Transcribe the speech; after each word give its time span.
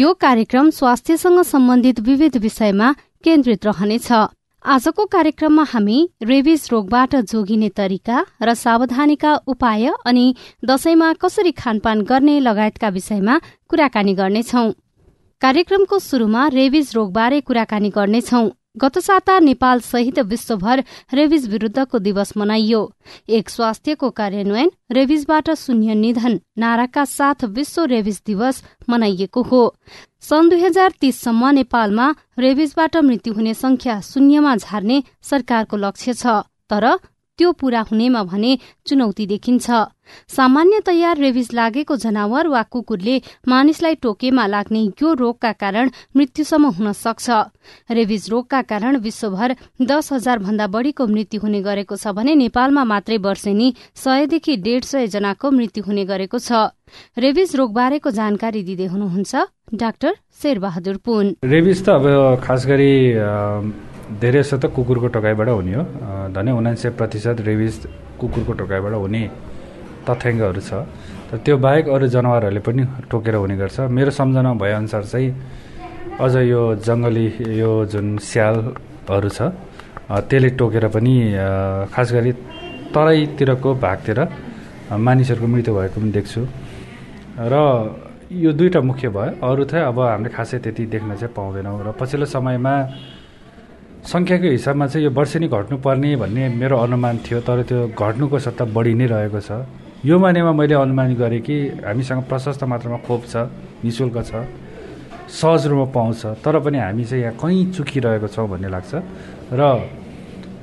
यो 0.00 0.12
कार्यक्रम 0.14 0.68
स्वास्थ्यसँग 0.70 1.40
सम्बन्धित 1.44 1.98
विविध 2.00 2.36
विषयमा 2.36 2.92
केन्द्रित 3.24 3.66
रहनेछ। 3.66 4.06
आजको 4.64 5.04
कार्यक्रममा 5.06 5.64
हामी 5.68 5.98
रेबिज 6.22 6.68
रोगबाट 6.72 7.16
जोगिने 7.30 7.68
तरिका 7.68 8.24
र 8.42 8.54
सावधानीका 8.54 9.34
उपाय 9.46 9.84
अनि 10.06 10.24
दशैंमा 10.64 11.12
कसरी 11.20 11.52
खानपान 11.52 12.02
गर्ने 12.02 12.38
लगायतका 12.40 12.88
विषयमा 12.88 13.34
कुराकानी 13.68 14.14
गर्नेछौ। 14.14 14.64
कार्यक्रमको 15.42 15.98
शुरूमा 15.98 16.46
रेबिज 16.48 16.92
रोगबारे 16.96 17.40
कुराकानी 17.40 17.90
गर्नेछौ। 17.90 18.42
गत 18.76 18.98
साता 18.98 19.38
नेपाल 19.38 19.80
सहित 19.80 20.18
विश्वभर 20.20 20.82
रेबिज 21.14 21.48
विरूद्धको 21.48 21.98
दिवस 21.98 22.36
मनाइयो। 22.36 22.80
एक 23.28 23.48
स्वास्थ्यको 23.50 24.10
कार्यान्वयन 24.10 24.70
रेबिजबाट 24.92 25.50
शून्य 25.54 25.94
निधन 25.94 26.38
नाराका 26.58 27.04
साथ 27.04 27.44
विश्व 27.50 27.84
रेबिज 27.84 28.20
दिवस 28.26 28.62
मनाइएको 28.88 29.42
हो। 29.42 29.62
सन् 30.20 30.50
दुई 30.50 30.60
हजार 30.60 30.92
तीससम्म 31.00 31.50
नेपालमा 31.50 32.14
रेबिजबाट 32.38 32.96
मृत्यु 32.96 33.34
हुने 33.34 33.54
संख्या 33.54 34.00
शून्यमा 34.00 34.56
झार्ने 34.56 35.02
सरकारको 35.22 35.76
लक्ष्य 35.76 36.14
छ 36.14 36.26
तर 36.70 36.86
त्यो 37.40 37.52
पूरा 37.56 37.80
हुनेमा 37.88 38.22
भने 38.28 38.52
चुनौती 38.86 39.26
देखिन्छ। 39.26 39.70
सामान्यतया 40.28 41.12
रेबिज 41.14 41.48
लागेको 41.54 41.96
जनावर 41.96 42.46
वा 42.52 42.62
कुकुरले 42.68 43.14
मानिसलाई 43.48 43.94
टोकेमा 44.02 44.46
लाग्ने 44.46 44.82
यो 45.00 45.12
रोगका 45.14 45.52
कारण 45.56 45.90
मृत्युसम्म 46.16 46.66
हुन 46.76 46.92
सक्छ। 46.92 47.30
रेबिज 47.88 48.28
रोगका 48.30 48.60
कारण 48.68 48.96
विश्वभर 49.00 49.54
दस 49.82 50.12
हजार 50.12 50.38
भन्दा 50.44 50.66
बढ़ीको 50.66 51.06
मृत्यु 51.06 51.40
हुने 51.40 51.60
गरेको 51.62 51.96
छ 51.96 52.12
भने 52.12 52.34
नेपालमा 52.34 52.84
मात्रै 52.84 53.16
वर्षेनी 53.22 53.68
सयदेखि 53.96 54.56
डेढ 54.66 54.82
सय 54.84 55.06
जनाको 55.14 55.50
मृत्यु 55.50 55.84
हुने 55.86 56.04
गरेको 56.04 56.38
छ। 56.38 56.74
रेबिज 57.16 57.56
रोगबारेको 57.56 58.10
जानकारी 58.10 58.62
दिँदै 58.66 58.86
हुनुहुन्छ 58.90 59.32
डाक्टर 59.78 60.12
शेरबहादुर 60.42 60.96
पुन। 61.06 61.24
रेबिज 61.46 61.78
त 61.86 61.88
अब 61.88 62.04
खास 62.42 62.66
गरी 62.66 62.92
धेरै 64.18 64.42
जस्तो 64.42 64.56
त 64.58 64.64
कुकुरको 64.74 65.08
टोकाइबाट 65.14 65.48
हुने 65.48 65.74
हो। 65.78 65.84
धनै 66.34 66.50
उनान्से 66.50 66.88
प्रतिशत 66.98 67.36
रेबिज 67.46 67.74
कुकुरको 68.18 68.52
टोकाइबाट 68.60 68.94
हुने 68.98 69.22
तथ्याङ्कहरू 70.06 70.60
छ। 70.60 70.72
तर 71.30 71.36
त्यो 71.46 71.54
बाहेक 71.62 71.84
अरू 71.94 72.06
जनावरहरूले 72.10 72.60
पनि 72.66 72.82
टोकेर 73.06 73.34
हुने 73.38 73.56
गर्छ। 73.62 73.86
मेरो 73.86 74.10
सम्झना 74.10 74.50
भएअनुसार 74.58 75.04
चाहिँ 75.06 75.30
अझ 76.18 76.34
यो 76.42 76.62
जङ्गली 76.82 77.26
यो 77.60 77.70
जुन 77.86 78.18
स्यालहरू 78.18 79.30
छ 79.30 79.40
त्यसले 80.10 80.48
टोकेर 80.58 80.84
पनि 80.90 81.14
खास 81.94 82.08
गरी 82.12 82.32
तराईतिरको 82.90 83.70
भागतिर 83.78 84.18
मानिसहरूको 84.90 85.46
मृत्यु 85.46 85.72
भएको 85.78 85.98
पनि 86.02 86.10
देख्छु। 86.18 86.40
र 87.38 87.54
यो 88.34 88.50
दुईवटा 88.58 88.80
मुख्य 88.90 89.08
भयो। 89.14 89.38
अरू 89.38 89.62
चाहिँ 89.70 89.86
अब 89.86 89.98
हामीले 90.02 90.30
खासै 90.34 90.58
त्यति 90.66 90.82
देख्न 90.90 91.14
चाहिँ 91.14 91.34
पाउँदैनौँ। 91.34 91.78
र 91.86 91.88
पछिल्लो 91.94 92.26
समयमा 92.26 92.74
सङ्ख्याको 94.00 94.48
हिसाबमा 94.50 94.86
चाहिँ 94.86 95.04
यो 95.04 95.10
वर्षेनी 95.12 95.48
घट्नुपर्ने 95.48 96.16
भन्ने 96.16 96.48
मेरो 96.56 96.76
अनुमान 96.76 97.18
थियो 97.20 97.40
तर 97.44 97.62
त्यो 97.68 97.78
घट्नुको 97.92 98.38
सट्टा 98.40 98.64
बढी 98.72 98.94
नै 98.96 99.06
रहेको 99.12 99.40
छ। 99.44 99.50
यो 100.08 100.16
मानेमा 100.18 100.52
मैले 100.56 100.74
अनुमान 100.74 101.14
गरेँ 101.20 101.40
कि 101.44 101.56
हामीसँग 101.84 102.22
प्रशस्त 102.24 102.64
मात्रामा 102.64 102.98
खोप 103.04 103.22
छ 103.28 103.36
नि 103.84 103.90
शुल्क 103.92 104.16
छ 104.24 104.32
सहज 105.28 105.66
रूपमा 105.68 105.86
पाउँछ 105.92 106.40
तर 106.40 106.58
पनि 106.64 106.78
हामी 106.80 107.04
चाहिँ 107.04 107.22
यहाँ 107.22 107.36
कहीँ 107.36 107.72
चुकिरहेको 107.76 108.28
छौँ 108.32 108.48
भन्ने 108.48 108.68
लाग्छ। 108.72 108.92
र 109.52 109.62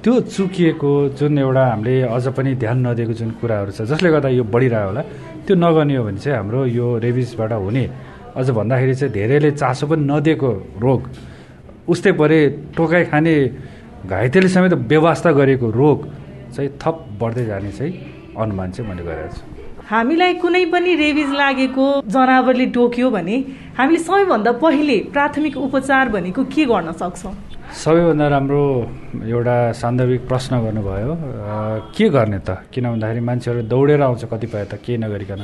त्यो 0.02 0.14
चुकिएको 0.34 0.92
जुन 1.14 1.38
एउटा 1.38 1.64
हामीले 1.68 1.96
अझ 2.10 2.26
पनि 2.34 2.56
ध्यान 2.58 2.78
नदिएको 2.88 3.14
जुन 3.14 3.30
कुराहरू 3.38 3.72
छ 3.72 3.86
जसले 3.86 4.10
गर्दा 4.18 4.30
यो 4.34 4.44
बढिरह्यो 4.50 4.88
होला 4.90 5.02
त्यो 5.46 5.56
नगर्ने 5.56 5.96
हो 5.96 6.04
भने 6.10 6.20
चाहिँ 6.20 6.38
हाम्रो 6.38 6.66
यो 6.74 6.86
रेबिसबाट 7.06 7.52
हुने 7.54 7.86
अझ 8.34 8.50
भन्दाखेरि 8.50 8.96
चाहिँ 8.98 9.14
धेरैले 9.14 9.52
चासो 9.62 9.86
पनि 9.88 10.04
नदिएको 10.10 10.52
रोग 10.82 11.02
उस्तै 11.88 12.12
परे 12.20 12.40
टोकाइ 12.78 13.04
खाने 13.12 13.34
घाइतेले 14.06 14.50
समेत 14.50 14.74
व्यवस्था 14.92 15.32
गरेको 15.40 15.68
रोग 15.72 15.98
चाहिँ 16.56 16.70
थप 16.82 16.96
बढ्दै 17.20 17.46
जाने 17.46 17.72
चाहिँ 17.72 17.94
अनुमान 18.38 18.72
चाहिँ 18.72 18.90
मैले 18.90 19.04
गरेको 19.04 19.36
छु। 19.36 19.42
हामीलाई 19.90 20.34
कुनै 20.44 20.64
पनि 20.72 20.96
रेबिज 21.00 21.30
लागेको 21.42 21.86
जनावरले 22.12 22.66
टोक्यो 22.76 23.10
भने 23.10 23.36
हामीले 23.78 24.00
सबैभन्दा 24.04 24.52
पहिले 24.64 24.98
प्राथमिक 25.16 25.58
उपचार 25.58 26.10
भनेको 26.16 26.44
के 26.44 26.66
गर्न 26.72 26.92
सक्छौँ? 26.92 27.34
सबैभन्दा 27.84 28.28
राम्रो 28.28 28.64
एउटा 29.28 29.58
सान्दर्भिक 29.82 30.22
प्रश्न 30.28 30.54
गर्नुभयो। 30.64 31.12
के 31.96 32.06
गर्ने 32.10 32.40
त? 32.40 32.50
किन 32.72 32.84
भन्दाखेरि 32.92 33.22
मान्छेहरू 33.28 33.62
दौडेर 33.72 34.02
आउँछ 34.02 34.24
कतिपय 34.32 34.64
त 34.72 34.74
केही 34.84 34.98
नगरिकन। 34.98 35.42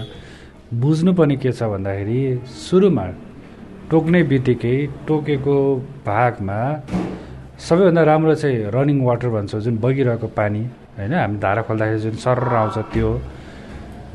बुझ्नुपर्ने 0.76 1.36
के 1.40 1.52
छ 1.52 1.64
भन्दाखेरि 1.74 2.20
सुरुमा 2.68 3.06
टोक्ने 3.92 4.20
बित्तिकै 4.32 4.76
टोकेको 5.08 5.58
भागमा 6.06 6.60
सबैभन्दा 7.68 8.04
राम्रो 8.04 8.34
चाहिँ 8.36 8.58
रनिङ 8.76 8.98
वाटर 9.06 9.30
भन्छौँ 9.36 9.62
जुन 9.62 9.76
बगिरहेको 9.84 10.28
पानी 10.38 10.64
होइन? 10.98 11.14
हामी 11.14 11.38
धारा 11.40 11.62
खोल्दाखेरि 11.68 12.00
जुन 12.00 12.16
सर 12.24 12.38
आउँछ 12.54 12.78
त्यो। 12.94 13.10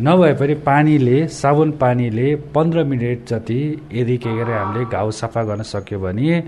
नभए 0.00 0.32
पनि 0.40 0.54
पानीले 0.68 1.18
साबुन 1.26 1.70
पानीले 1.82 2.26
पन्ध्र 2.54 2.84
मिनट 2.90 3.26
जति 3.28 3.60
यदि 3.92 4.16
के 4.22 4.30
गरे 4.36 4.52
हामीले 4.54 4.84
घाउ 4.86 5.10
सफा 5.10 5.42
गर्न 5.48 5.62
सक्यो 5.62 5.98
भने 5.98 6.40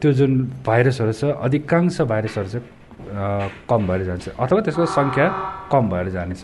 त्यो 0.00 0.12
जुन 0.18 0.32
भाइरसहरू 0.66 1.12
छ 1.12 1.24
अधिकांश 1.46 2.00
भाइरसहरू 2.12 2.48
चाहिँ 2.48 2.64
कम 3.70 3.80
भएर 3.86 4.02
जान्छ। 4.04 4.28
अथवा 4.38 4.60
त्यसको 4.66 4.86
सङ्ख्या 4.86 5.26
कम 5.72 5.88
भएर 5.90 6.08
जानेछ। 6.16 6.42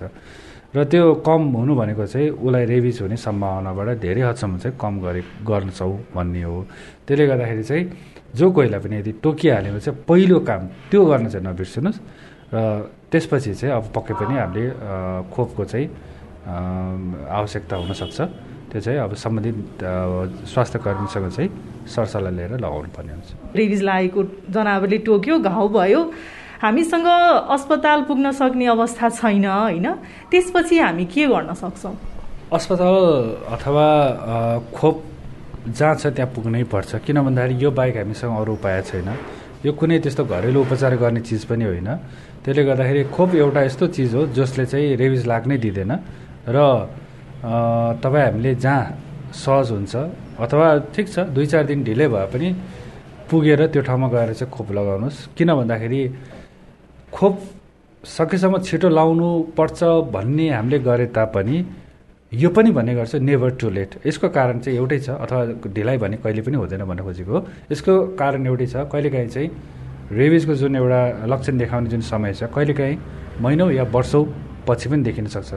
र 0.73 0.85
त्यो 0.89 1.21
कम 1.21 1.43
हुनु 1.53 1.75
भनेको 1.77 2.05
चाहिँ 2.09 2.29
उसलाई 2.33 2.65
रेबिज 2.65 3.01
हुने 3.05 3.17
सम्भावनाबाट 3.17 3.89
धेरै 4.01 4.21
हदसम्म 4.25 4.57
चाहिँ 4.59 4.77
कम 4.81 4.95
गरे 5.05 5.23
गर्छौँ 5.45 5.93
भन्ने 6.17 6.43
हो। 6.49 6.65
त्यसले 7.05 7.27
गर्दाखेरि 7.29 7.65
चाहिँ 7.69 7.85
जो 8.33 8.47
कोहीलाई 8.57 8.81
पनि 8.81 8.97
यदि 9.05 9.13
टोकिहाल्यो 9.21 9.73
भने 9.73 9.81
चाहिँ 9.85 9.99
पहिलो 10.09 10.39
काम 10.49 10.63
त्यो 10.89 11.01
गर्न 11.05 11.29
चाहिँ 11.29 11.45
नबिर्सिनुहोस् 11.45 12.01
र 12.55 12.57
त्यसपछि 13.13 13.53
चाहिँ 13.61 13.75
अब 13.77 13.85
पक्कै 13.93 14.15
पनि 14.17 14.35
हामीले 14.41 14.65
खोपको 15.29 15.63
चाहिँ 15.69 15.87
आवश्यकता 16.49 17.75
हुनसक्छ। 17.77 18.19
त्यो 18.73 18.81
चाहिँ 18.81 18.99
अब 19.05 19.13
सम्बन्धित 19.13 19.59
स्वास्थ्य 20.49 20.79
कर्मीसँग 20.81 21.29
चाहिँ 21.37 21.51
सरसल्लाह 21.85 22.33
लिएर 22.33 22.53
लगाउनु 22.65 22.89
पर्ने 22.97 23.13
हुन्छ। 23.13 23.29
रेबिज 23.53 23.83
लागेको 23.85 24.21
जनावरले 24.49 24.99
टोक्यो 25.05 25.37
घाउ 25.39 25.69
भयो। 25.69 26.01
हामीसँग 26.63 27.07
अस्पताल 27.51 28.03
पुग्न 28.07 28.31
सक्ने 28.39 28.67
अवस्था 28.71 29.09
छैन 29.19 29.45
होइन? 29.45 29.87
त्यसपछि 30.31 30.79
हामी 30.79 31.05
के 31.11 31.27
गर्न 31.27 31.55
सक्छौँ? 31.59 31.95
अस्पताल 32.55 32.95
अथवा 33.51 33.87
खोप 34.71 34.97
जहाँ 35.69 35.95
छ 35.95 36.07
त्यहाँ 36.15 36.31
पुग्नै 36.31 36.63
पर्छ। 36.71 37.03
किन 37.03 37.19
भन्दाखेरि 37.27 37.55
यो 37.59 37.71
बाहेक 37.71 37.97
हामीसँग 37.97 38.33
अरू 38.39 38.53
उपाय 38.55 38.83
छैन। 38.83 39.09
यो 39.67 39.73
कुनै 39.75 39.99
त्यस्तो 40.07 40.23
घरेलु 40.23 40.61
उपचार 40.63 40.95
गर्ने 41.03 41.21
चिज 41.27 41.45
पनि 41.51 41.65
होइन। 41.67 41.91
त्यसले 42.47 42.63
गर्दाखेरि 42.63 43.03
खोप 43.11 43.35
एउटा 43.43 43.61
यस्तो 43.63 43.87
चिज 43.95 44.15
हो 44.15 44.23
जसले 44.31 44.67
चाहिँ 44.67 44.95
रेबिज 45.03 45.27
लाग्नै 45.27 45.59
दिँदैन। 45.59 45.93
र 46.47 46.59
तपाईँ 48.03 48.25
हामीले 48.27 48.55
जहाँ 48.55 49.35
सहज 49.35 49.71
हुन्छ 49.71 49.95
अथवा 50.39 50.67
ठिक 50.95 51.07
छ 51.11 51.27
दुई 51.35 51.47
चार 51.47 51.65
दिन 51.67 51.83
ढिलै 51.83 52.07
भए 52.07 52.27
पनि 52.31 52.49
पुगेर 53.31 53.67
त्यो 53.67 53.83
ठाउँमा 53.83 54.09
गएर 54.15 54.31
चाहिँ 54.35 54.51
खोप 54.51 54.69
लगाउनुहोस्। 54.71 55.35
किन 55.35 55.49
भन्दाखेरि 55.55 56.01
खोप 57.15 57.41
सकेसम्म 58.05 58.59
छिटो 58.59 58.89
लाउनु 58.89 59.29
पर्छ 59.57 59.85
भन्ने 60.13 60.49
हामीले 60.51 60.79
गरे 60.89 61.07
तापनि 61.17 61.65
यो 62.33 62.49
पनि 62.57 62.71
भन्ने 62.73 62.95
गर्छ 62.95 63.15
नेभर 63.29 63.51
टु 63.61 63.71
लेट 63.71 63.91
यसको 64.07 64.29
कारण 64.37 64.59
चाहिँ 64.61 64.79
एउटै 64.79 64.99
छ 64.99 65.11
अथवा 65.21 65.41
ढिलाइ 65.77 65.99
भने 66.05 66.17
कहिले 66.25 66.43
पनि 66.43 66.57
हुँदैन 66.57 66.85
भन्न 66.89 67.03
खोजेको 67.05 67.37
यसको 67.73 67.95
कारण 68.21 68.47
एउटै 68.47 68.67
छ 68.67 68.89
कहिलेकाहीँ 68.93 69.29
चाहिँ 69.29 69.51
रेबिजको 70.13 70.55
जुन 70.61 70.77
एउटा 70.77 71.03
लक्षण 71.33 71.59
देखाउने 71.59 71.91
जुन 71.91 72.01
समय 72.09 72.33
छ 72.35 72.49
कहिलेकाहीँ 72.55 72.97
महिनौ 73.41 73.71
या 73.71 73.85
वर्षौँ 73.93 74.25
पछि 74.69 74.89
पनि 74.89 75.03
देखिन 75.03 75.27
सक्छ। 75.27 75.53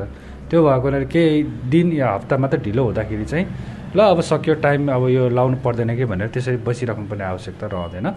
त्यो 0.50 0.60
भएको 0.64 0.86
हुनाले 0.88 1.06
केही 1.06 1.44
दिन 1.72 1.92
या 1.94 2.10
हप्ता 2.14 2.38
मात्र 2.38 2.58
ढिलो 2.68 2.84
हुँदाखेरि 2.84 3.26
चाहिँ 3.26 3.46
ल 3.96 4.00
अब 4.12 4.22
सक्यो 4.22 4.54
टाइम 4.60 4.92
अब 4.92 5.08
यो 5.10 5.30
लाउनु 5.30 5.58
पर्दैन 5.64 5.96
कि? 5.98 6.06
भनेर 6.06 6.28
त्यसरी 6.28 6.58
बसिराख्नु 6.68 7.06
पर्ने 7.10 7.24
आवश्यकता 7.24 7.68
रहँदैन। 7.68 8.08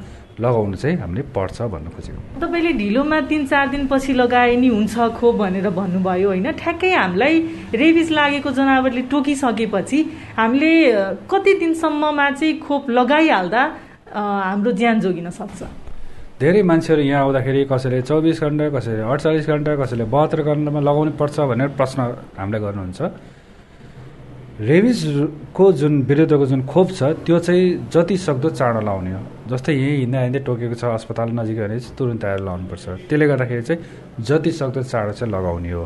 लगाउनु 0.41 0.77
चाहिँ 0.77 0.97
हामीले 0.99 1.23
पर्छ 1.35 1.57
भन्नु 1.73 1.91
खोजेको। 1.91 2.41
तपाईँले 2.41 2.73
ढिलोमा 2.79 3.21
तिन 3.31 3.47
चार 3.47 3.67
दिनपछि 3.69 4.13
लगाए 4.13 4.55
नि 4.57 4.69
हुन्छ 4.69 4.95
खोप 5.19 5.35
भनेर 5.37 5.69
भन्नुभयो 5.71 6.29
होइन 6.29 6.51
ठ्याक्कै 6.55 6.93
हामीलाई 6.95 7.35
रेबिज 7.75 8.09
लागेको 8.13 8.51
जनावरले 8.59 9.03
टोकिसकेपछि 9.11 9.99
हामीले 10.39 10.73
कति 11.27 11.53
दिनसम्ममा 11.59 12.31
चाहिँ 12.31 12.59
खोप 12.63 12.91
लगाइहाल्दा 12.91 13.63
हाम्रो 14.15 14.71
ज्यान 14.79 15.01
जोगिन 15.01 15.31
सक्छ? 15.31 15.61
धेरै 16.39 16.63
मान्छेहरू 16.63 17.03
यहाँ 17.03 17.23
आउँदाखेरि 17.23 17.65
कसैले 17.67 18.01
चौबिस 18.09 18.41
घन्टा 18.41 18.69
कसैले 18.71 19.03
अडचालिस 19.03 19.47
घन्टा 19.47 19.75
कसैले 19.83 20.05
बहत्तर 20.07 20.41
घन्टामा 20.47 20.81
लगाउनु 20.81 21.11
पर्छ 21.19 21.37
भनेर 21.51 21.69
प्रश्न 21.75 21.99
हामीलाई 22.39 22.61
गर्नुहुन्छ। 22.63 23.01
रेबिजको 24.59 25.65
जुन 25.73 26.03
विरुद्धको 26.03 26.47
जुन 26.47 26.63
खोप 26.67 26.91
छ 26.91 27.03
त्यो 27.23 27.39
चाहिँ 27.39 27.91
जति 27.95 28.17
सक्दो 28.19 28.49
चाँडो 28.51 28.81
लाउने 28.83 29.13
हो। 29.13 29.21
जस्तै 29.47 29.73
यहीँ 29.73 29.97
हिँड्दा 29.99 30.21
हिँड्दै 30.21 30.41
टोकेको 30.43 30.75
छ 30.75 30.85
अस्पताल 30.99 31.31
नजिक 31.31 31.59
भने 31.59 31.79
चाहिँ 31.79 31.95
तुरन्त 31.95 32.25
आएर 32.25 32.41
लाउनुपर्छ। 32.43 33.07
त्यसले 33.07 33.27
गर्दाखेरि 33.27 33.63
चाहिँ 33.63 33.81
जति 34.19 34.51
सक्दो 34.51 34.83
चाँडो 34.83 35.13
चाहिँ 35.15 35.33
लगाउने 35.33 35.71
हो। 35.71 35.85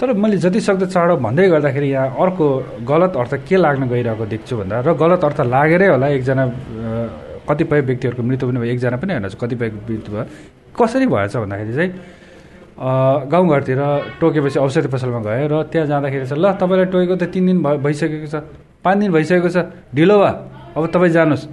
तर 0.00 0.12
मैले 0.16 0.36
जति 0.40 0.60
सक्दो 0.64 0.86
चाँडो 0.86 1.16
भन्दै 1.20 1.48
गर्दाखेरि 1.48 1.88
यहाँ 1.92 2.08
अर्को 2.16 2.46
गलत 2.88 3.16
अर्थ 3.20 3.34
के 3.44 3.56
लाग्न 3.60 3.88
गइरहेको 3.92 4.26
देख्छु 4.32 4.56
भन्दा 4.56 4.80
र 4.80 4.96
गलत 4.96 5.24
अर्थ 5.28 5.40
लागेरै 5.52 5.88
होला 5.92 6.08
एकजना 6.16 6.44
कतिपय 7.44 7.80
व्यक्तिहरूको 7.84 8.22
मृत्यु 8.22 8.48
पनि 8.48 8.58
भयो 8.64 8.72
एकजना 8.72 8.96
पनि 8.96 9.12
होइन 9.12 9.28
कतिपय 9.36 9.68
मृत्यु 9.76 10.12
भयो। 10.16 10.24
कसरी 10.72 11.06
भएछ 11.06 11.36
भन्दाखेरि 11.36 11.74
चाहिँ 11.76 11.90
गाउँघरतिर 12.78 13.80
टोकेपछि 14.20 14.58
औषधि 14.58 14.88
पसलमा 14.88 15.20
गयो 15.26 15.46
र 15.50 15.62
त्यहाँ 15.66 15.86
जाँदाखेरि 15.86 16.26
चाहिँ 16.26 16.42
ल 16.42 16.52
तपाईँलाई 16.54 16.86
टोकेको 16.94 17.16
त 17.16 17.24
तिन 17.34 17.46
दिन 17.46 17.58
भइसकेको 17.82 18.26
छ 18.26 18.42
पाँच 18.84 18.96
दिन 18.98 19.10
भइसकेको 19.12 19.48
छ 19.50 19.58
ढिलो 19.94 20.16
भए 20.18 20.32
अब 20.76 20.86
तपाईँ 20.94 21.12
जानुहोस्। 21.12 21.44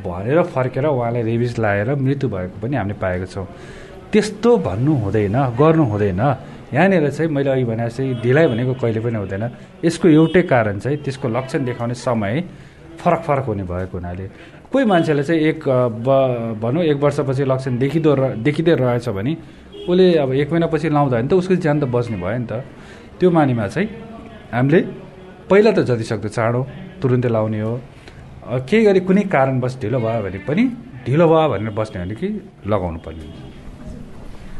भनेर 0.00 0.42
फर्केर 0.48 0.86
उहाँले 0.88 1.22
रेबिज 1.22 1.58
लाएर 1.60 1.94
मृत्यु 1.94 2.28
भएको 2.28 2.56
पनि 2.62 2.76
हामीले 2.76 2.96
पाएको 2.98 3.26
छौँ। 3.28 3.46
त्यस्तो 4.12 4.50
भन्नु 4.64 4.92
हुँदैन 5.04 5.36
गर्नु 5.60 5.84
हुँदैन। 5.92 6.20
यहाँनिर 6.72 7.10
चाहिँ 7.10 7.30
मैले 7.30 7.50
अघि 7.50 7.64
भने 7.64 7.88
चाहिँ 7.88 8.14
ढिलाइ 8.24 8.46
भनेको 8.48 8.72
कहिले 8.80 9.00
पनि 9.04 9.18
हुँदैन। 9.20 9.44
यसको 9.84 10.08
एउटै 10.08 10.42
कारण 10.48 10.78
चाहिँ 10.80 10.98
त्यसको 11.04 11.28
लक्षण 11.28 11.64
देखाउने 11.64 11.94
समय 11.94 12.44
फरक 12.98 13.20
फरक 13.28 13.44
हुने 13.44 13.64
भएको 13.68 13.92
हुनाले। 13.92 14.26
कोही 14.72 14.84
मान्छेले 14.88 15.22
चाहिँ 15.22 15.40
एक 15.52 15.60
भनौँ 16.60 16.82
एक 16.82 16.96
वर्षपछि 16.96 17.44
लक्षण 17.44 17.76
देखिँदो 17.78 18.16
देखिँदै 18.40 18.74
रहेछ 18.74 19.08
भने 19.08 19.36
उसले 19.88 20.06
अब 20.22 20.32
एक 20.32 20.50
महिनापछि 20.52 20.88
लाउँदा 20.88 21.16
भने 21.16 21.28
त 21.28 21.34
उसको 21.34 21.54
ज्यान 21.58 21.80
त 21.80 21.84
बस्ने 21.90 22.16
भयो 22.22 22.38
नि 22.38 22.46
त। 22.46 22.62
त्यो 23.18 23.30
मानिमा 23.30 23.66
चाहिँ 23.66 23.88
हामीले 24.54 24.80
पहिला 25.50 25.70
त 25.72 25.78
जति 25.88 26.04
सक्दो 26.10 26.28
चाँडो 26.28 26.60
तुरुन्तै 27.02 27.28
लाउने 27.28 27.60
हो। 27.60 27.74
केही 28.68 28.82
गरी 28.84 29.00
कुनै 29.06 29.22
कारणवश 29.34 29.74
ढिलो 29.82 29.98
भयो 29.98 30.20
भने 30.22 30.38
पनि 30.46 30.64
ढिलो 31.06 31.26
भयो 31.26 31.48
भनेर 31.50 31.70
बस्ने 31.74 31.98
भने 32.02 32.14
कि 32.14 32.28
लगाउनु 32.66 32.98
पर्ने 33.06 33.50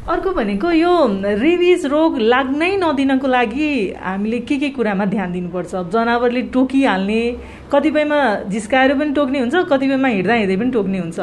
अर्को 0.03 0.31
भनेको 0.35 0.71
यो 0.75 0.95
रेबिज 1.39 1.87
रोग 1.87 2.19
लाग्नै 2.19 2.71
नदिनको 2.83 3.27
लागि 3.29 3.69
हामीले 4.03 4.39
के 4.43 4.57
के 4.59 4.69
कुरामा 4.75 5.05
ध्यान 5.15 5.33
दिनुपर्छ? 5.33 5.75
जनावरले 5.95 6.43
टोकिहाल्ने 6.51 7.23
कतिपयमा 7.71 8.19
जिस्काएर 8.51 8.95
पनि 8.99 9.13
टोक्ने 9.15 9.39
हुन्छ 9.39 9.55
कतिपयमा 9.71 10.09
हिँड्दा 10.09 10.35
हिँड्दै 10.35 10.57
पनि 10.59 10.71
टोक्ने 10.75 10.99
हुन्छ। 10.99 11.19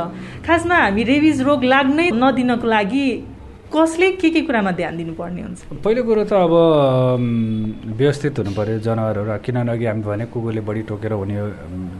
खासमा 0.47 0.75
हामी 0.75 1.03
रेबिज 1.11 1.41
रोग 1.43 1.63
लाग्नै 1.63 2.07
नदिनको 2.15 2.67
लागि 2.67 3.07
कसले 3.69 4.17
के 4.17 4.29
के 4.33 4.41
कुरामा 4.49 4.71
ध्यान 4.73 4.97
दिनुपर्ने 4.97 5.41
हुन्छ? 5.41 5.59
पहिलो 5.85 6.01
कुरो 6.03 6.23
त 6.25 6.33
अब 6.33 6.53
व्यवस्थित 7.97 8.33
हुनु 8.41 8.51
पऱ्यो 8.57 8.81
जनावरहरू। 8.81 9.37
किनभने 9.45 9.71
अघि 9.71 9.85
हामी 9.85 10.01
भने 10.09 10.25
कुकुरले 10.33 10.61
बढी 10.65 10.81
टोकेर 10.89 11.13
हुने 11.13 11.37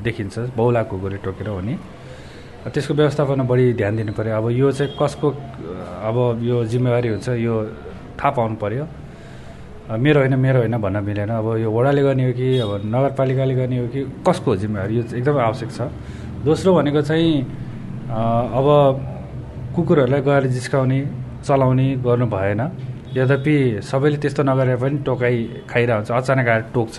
देखिन्छ। 0.02 0.58
बहुला 0.58 0.82
कुकुरले 0.90 1.18
टोकेर 1.22 1.48
हुने। 1.48 1.74
त्यसको 2.74 2.94
व्यवस्थापन 2.94 3.46
बढी 3.46 3.66
ध्यान 3.78 3.94
दिनु 4.02 4.14
पऱ्यो 4.18 4.34
अब 4.34 4.46
यो 4.50 4.68
चाहिँ 4.74 4.98
कसको 4.98 5.28
अब 6.10 6.18
यो 6.42 6.58
जिम्मेवारी 6.74 7.10
हुन्छ 7.14 7.28
यो 7.38 7.54
थाहा 8.18 8.30
पाउनु 8.34 8.56
पऱ्यो 8.58 8.86
मेरो 9.94 10.20
होइन 10.26 10.36
मेरो 10.42 10.60
होइन 10.66 10.76
भन्न 10.82 10.98
मिलेन। 11.06 11.30
अब 11.38 11.48
यो 11.62 11.70
वडाले 11.70 12.02
गर्ने 12.02 12.24
हो 12.26 12.34
कि 12.34 12.48
अब 12.66 12.82
नगरपालिकाले 12.86 13.54
गर्ने 13.56 13.78
हो 13.78 13.88
कि 13.94 14.02
कसको 14.26 14.56
जिम्मेवारी? 14.58 14.94
यो 14.98 15.04
एकदमै 15.22 15.42
आवश्यक 15.50 15.70
छ। 15.70 15.80
दोस्रो 16.46 16.74
भनेको 16.74 17.02
चाहिँ 17.06 17.46
अब 18.10 18.68
कुकुरहरूलाई 19.76 20.22
गएर 20.26 20.44
जिस्काउने 20.50 21.00
चलाउने 21.44 21.88
गर्नु 22.06 22.26
भएन। 22.28 22.62
यद्यपि 23.18 23.56
सबैले 23.82 24.18
त्यस्तो 24.22 24.42
नगरेर 24.44 24.78
पनि 24.78 24.98
टोकाइ 25.08 25.36
खाइरहेको 25.70 25.98
हुन्छ 25.98 26.12
अचानक 26.12 26.48
आएर 26.48 26.64
टोक्छ 26.74 26.98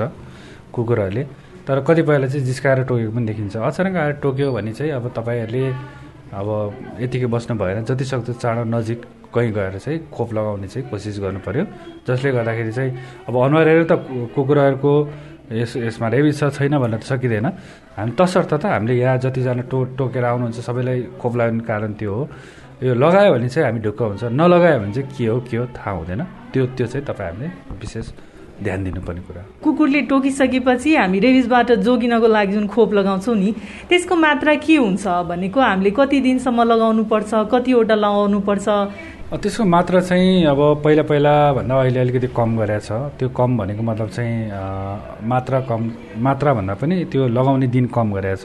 कुकुरहरूले। 0.75 1.23
तर 1.67 1.81
कतिपयलाई 1.87 2.29
चाहिँ 2.29 2.45
जिस्काएर 2.47 2.83
टोकेको 2.91 3.13
पनि 3.15 3.27
देखिन्छ। 3.31 3.57
अचानक 3.57 3.97
आएर 3.97 4.13
टोक्यो 4.23 4.53
भने 4.53 4.73
चाहिँ 4.73 4.93
अब 4.93 5.05
तपाईँहरूले 5.15 5.65
अब 6.31 6.49
यतिकै 7.01 7.27
बस्नु 7.27 7.55
भएन। 7.59 7.85
जति 7.85 8.05
सक्दो 8.05 8.33
चाँडो 8.43 8.65
नजिक 8.71 9.01
कहीँ 9.35 9.53
गएर 9.55 9.79
चाहिँ 9.79 9.99
खोप 10.11 10.33
लगाउने 10.35 10.67
चाहिँ 10.67 10.89
कोसिस 10.91 11.19
गर्नु 11.23 11.41
पऱ्यो 11.47 11.65
जसले 12.07 12.31
गर्दाखेरि 12.35 12.73
चाहिँ 12.73 12.91
अब 13.29 13.35
अनुहारहरू 13.37 13.85
त 13.87 13.93
कुकुरहरूको 14.35 14.93
यस 15.51 15.77
यसमा 15.77 16.09
रेबिज 16.11 16.35
छ 16.39 16.51
छैन 16.51 16.79
भन्न 16.79 16.99
त 16.99 17.07
सकिँदैन। 17.07 17.47
हामी 17.99 18.13
तसर्थ 18.19 18.53
त 18.59 18.65
हामीले 18.67 18.95
यहाँ 18.99 19.19
जतिजना 19.23 19.63
टो 19.71 19.79
टोकेर 19.99 20.25
आउनुहुन्छ 20.25 20.59
सबैलाई 20.59 20.99
खोप 21.19 21.33
लगाउने 21.39 21.63
कारण 21.67 21.93
त्यो 21.95 22.15
हो। 22.15 22.23
यो 22.83 22.95
लगायो 22.95 23.33
भने 23.33 23.49
चाहिँ 23.49 23.67
हामी 23.67 23.81
ढुक्क 23.85 24.01
हुन्छ। 24.03 24.25
नलगायो 24.33 24.79
भने 24.81 24.93
चाहिँ 24.93 25.09
के 25.13 25.27
हो 25.27 25.41
के 25.45 25.57
हो 25.57 25.65
थाहा 25.77 25.91
हुँदैन। 25.91 26.23
त्यो 26.53 26.67
त्यो 26.77 26.87
चाहिँ 26.87 27.05
तपाईँ 27.07 27.29
हामीले 27.29 27.49
विशेष 27.81 28.07
ध्यान 28.65 28.85
दिनुपर्ने 28.85 29.21
कुरा 29.21 29.43
कुकुरले 29.65 30.01
टोकिसकेपछि 30.09 30.91
हामी 30.97 31.19
रेबिजबाट 31.21 31.73
जोगिनको 31.85 32.29
लागि 32.29 32.53
जुन 32.53 32.67
खोप 32.73 32.93
लगाउँछौँ 32.95 33.37
नि 33.37 33.53
त्यसको 33.89 34.15
मात्रा 34.17 34.55
के 34.65 34.77
हुन्छ 34.77 35.07
भनेको 35.29 35.61
हामीले 35.61 35.91
कति 35.97 36.21
दिनसम्म 36.21 36.63
लगाउनु 36.73 37.05
पर्छ 37.05 37.31
कतिवटा 37.53 37.95
लगाउनु 37.95 38.41
पर्छ 38.49 38.69
त्यसको 39.33 39.65
मात्रा 39.65 40.01
चाहिँ 40.01 40.45
अब 40.45 40.61
पहिला 40.85 41.03
पहिला 41.09 41.33
भन्दा 41.53 41.75
अहिले 41.81 42.01
अलिकति 42.01 42.29
कम 42.37 42.57
गरेछ 42.59 42.89
त्यो 43.19 43.29
कम 43.29 43.57
भनेको 43.59 43.83
मतलब 43.83 44.09
चाहिँ 44.09 45.29
मात्रा 45.29 45.61
कम 45.69 45.91
मात्रा 46.19 46.55
भन्दा 46.55 46.75
पनि 46.81 47.05
त्यो 47.13 47.29
लगाउने 47.29 47.67
दिन 47.77 47.87
कम 47.97 48.13
गरेछ 48.13 48.45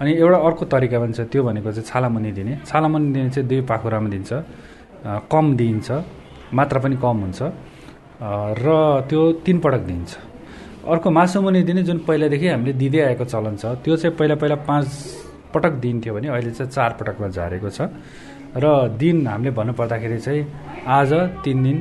अनि 0.00 0.12
एउटा 0.16 0.38
अर्को 0.48 0.64
तरिका 0.72 0.98
पनि 0.98 1.12
छ 1.12 1.20
त्यो 1.28 1.42
भनेको 1.44 1.70
चाहिँ 1.76 1.84
छालामुनि 1.84 2.30
दिने। 2.32 2.52
छालामुनि 2.64 3.12
दिने 3.12 3.30
चाहिँ 3.30 3.48
दुई 3.48 3.60
पाखुरामा 3.68 4.08
दिन्छ। 4.08 4.30
कम 5.32 5.44
दिइन्छ 5.60 5.88
मात्रा 6.56 6.78
पनि 6.80 6.96
कम 7.04 7.16
हुन्छ। 7.24 7.40
र 8.64 8.66
त्यो 9.08 9.20
तिन 9.44 9.58
पटक 9.64 9.82
दिन्छ 9.90 10.10
अर्को 10.88 11.08
मासुमुनि 11.10 11.62
दिने 11.68 11.82
जुन 11.84 11.98
पहिलादेखि 12.08 12.46
हामीले 12.48 12.72
दिँदै 12.80 13.00
आएको 13.12 13.24
चलन 13.24 13.56
छ 13.60 13.64
त्यो 13.84 13.96
चाहिँ 13.96 14.16
पहिला 14.16 14.34
पहिला 14.40 14.56
पाँच 14.64 14.88
पटक 15.52 15.72
दिन्थ्यो 15.84 16.14
भने 16.14 16.28
अहिले 16.28 16.50
चाहिँ 16.56 16.70
चार 16.72 16.90
पटकमा 17.00 17.28
झारेको 17.28 17.68
छ। 17.68 17.80
र 18.56 18.64
दिन 18.96 19.26
हामीले 19.26 19.50
भन्नुपर्दाखेरि 19.52 20.18
चाहिँ 20.18 20.42
आज 20.88 21.12
तिन 21.44 21.58
दिन 21.64 21.76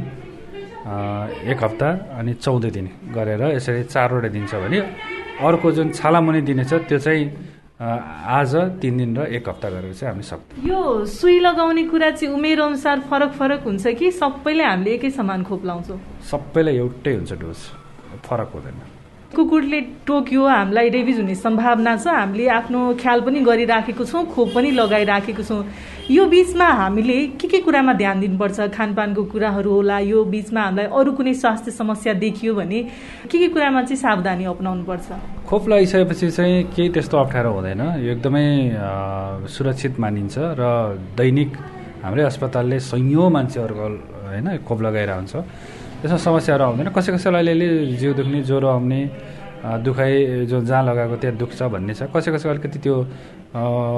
एक 1.51 1.59
हप्ता 1.63 1.89
अनि 2.19 2.33
चौध 2.43 2.65
दिन 2.75 2.87
गरेर 3.15 3.41
यसरी 3.55 3.83
चारवटा 3.87 4.29
दिन्छ 4.35 4.51
भने 4.63 4.79
अर्को 5.47 5.67
जुन 5.71 5.87
छालामुनि 5.95 6.41
दिने 6.41 6.63
छ 6.67 6.83
त्यो 6.83 6.99
चाहिँ 6.99 7.23
आज 7.79 8.55
तिन 8.81 8.97
दिन 8.97 9.15
र 9.17 9.25
एक 9.39 9.47
हप्ता 9.49 9.69
गरेर 9.69 9.93
चाहिँ 9.93 10.11
हामी 10.11 10.23
सक्छौँ। 10.23 10.67
यो 10.67 11.05
सुई 11.07 11.39
लगाउने 11.39 11.83
कुरा 11.87 12.09
चाहिँ 12.11 12.33
उमेर 12.35 12.59
अनुसार 12.61 12.99
फरक 13.07 13.31
फरक 13.39 13.63
हुन्छ 13.63 13.87
कि 13.95 14.11
सबैले 14.11 14.63
हामीले 14.63 14.91
एकै 14.99 15.09
समान 15.15 15.43
खोप 15.47 15.65
लाउँछौँ? 15.65 15.99
सबैलाई 16.19 16.75
एउटै 16.75 17.13
हुन्छ 17.15 17.33
डोज। 17.39 17.59
फरक 18.19 18.51
हुँदैन। 18.51 18.98
कुकुरले 19.29 19.79
टोक्यो 20.09 20.41
हामीलाई 20.47 20.89
रेबिज 20.89 21.17
हुने 21.19 21.35
सम्भावना 21.35 21.95
छ। 21.97 22.07
हामीले 22.09 22.47
आफ्नो 22.49 22.79
ख्याल 22.97 23.19
पनि 23.21 23.39
गरिराखेको 23.45 24.03
छौँ 24.05 24.25
खोप 24.25 24.49
पनि 24.55 24.69
लगाइराखेको 24.73 25.43
छौँ। 25.45 25.61
यो 26.09 26.25
बिचमा 26.25 26.65
हामीले 26.81 27.17
के 27.37 27.47
के 27.47 27.59
कुरामा 27.61 27.93
ध्यान 27.93 28.19
दिनुपर्छ? 28.19 28.59
खानपानको 28.73 29.23
कुराहरू 29.29 29.69
होला 29.69 29.97
यो 30.09 30.23
बिचमा 30.33 30.61
हामीलाई 30.61 30.85
अरू 30.89 31.11
कुनै 31.13 31.33
स्वास्थ्य 31.33 31.71
समस्या 31.71 32.13
देखियो 32.25 32.55
भने 32.57 32.79
के 33.29 33.37
के 33.37 33.47
कुरामा 33.53 33.81
चाहिँ 33.85 34.01
सावधानी 34.01 34.45
अप्नाउनु 34.49 34.83
पर्छ 34.89 35.07
खोप 35.45 35.69
लगाइसकेपछि 35.69 36.29
चाहिँ 36.31 36.63
केही 36.73 36.89
त्यस्तो 36.89 37.17
अप्ठ्यारो 37.17 37.51
हुँदैन। 37.53 37.81
यो 38.01 38.11
एकदमै 38.17 38.45
सुरक्षित 39.45 39.99
मानिन्छ 39.99 40.35
र 40.57 40.63
दैनिक 41.17 41.51
हाम्रै 42.01 42.23
अस्पतालले 42.25 42.79
सयौँ 42.81 43.29
मान्छेहरूको 43.29 43.87
होइन 44.25 44.47
खोप 44.65 44.79
लगाइरहेको 44.81 45.21
हुन्छ 45.21 45.35
त्यसमा 46.01 46.17
समस्याहरू 46.17 46.63
आउँदैन 46.63 46.89
कसै 46.95 47.11
कसैलाई 47.15 47.41
अलिअलि 47.43 47.67
जिउ 47.99 48.11
दुख्ने 48.19 48.39
ज्वरो 48.49 48.67
आउने 48.75 49.01
दुखाइ 49.59 50.47
जो 50.47 50.63
जहाँ 50.63 50.83
लगाएको 50.87 51.15
त्यहाँ 51.19 51.35
दुख्छ 51.35 51.59
भन्ने 51.67 51.93
छ। 51.93 52.07
कसै 52.15 52.31
कसै 52.31 52.47
अलिकति 52.47 52.79
त्यो 52.79 52.95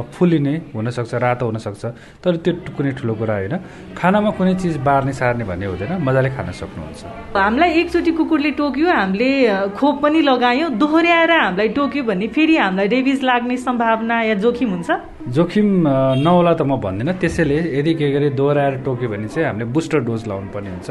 फुलिने 0.10 0.74
हुनसक्छ 0.74 1.13
रातो 1.22 1.46
हुनसक्छ। 1.46 1.84
तर 2.17 2.34
त्यो 2.41 2.74
कुनै 2.74 2.91
ठुलो 2.98 3.13
कुरा 3.13 3.36
होइन। 3.38 3.55
खानामा 3.93 4.29
कुनै 4.34 4.53
चिज 4.58 4.81
बार्ने 4.81 5.13
सार्ने 5.13 5.46
भन्ने 5.46 5.65
हुँदैन। 5.70 6.01
मजाले 6.01 6.29
खान 6.34 6.50
सक्नुहुन्छ। 6.50 7.01
हामीलाई 7.38 7.70
एकचोटि 7.77 8.12
कुकुरले 8.17 8.51
टोक्यो 8.58 8.89
हामीले 8.89 9.29
खोप 9.77 9.96
पनि 10.01 10.20
लगायौँ 10.25 10.70
दोहोऱ्याएर 10.81 11.31
हामीलाई 11.31 11.70
टोक्यो 11.77 12.03
भने 12.10 12.27
फेरि 12.34 12.55
हामीलाई 12.58 12.88
रेबिज 12.89 13.20
लाग्ने 13.22 13.58
सम्भावना 13.62 14.15
या 14.34 14.36
जोखिम 14.41 14.70
हुन्छ? 14.74 14.89
जोखिम 15.29 15.67
नहोला 16.25 16.53
त 16.58 16.62
म 16.65 16.81
भन्दिनँ। 16.81 17.13
त्यसैले 17.22 17.58
यदि 17.77 17.93
के 18.01 18.08
गरे 18.10 18.29
दोहोऱ्याएर 18.34 18.75
टोक्यो 18.81 19.08
भने 19.13 19.27
चाहिँ 19.29 19.46
हामीले 19.46 19.65
बुस्टर 19.70 20.00
डोज 20.10 20.22
लाउनु 20.25 20.50
पर्ने 20.50 20.70
हुन्छ। 20.74 20.89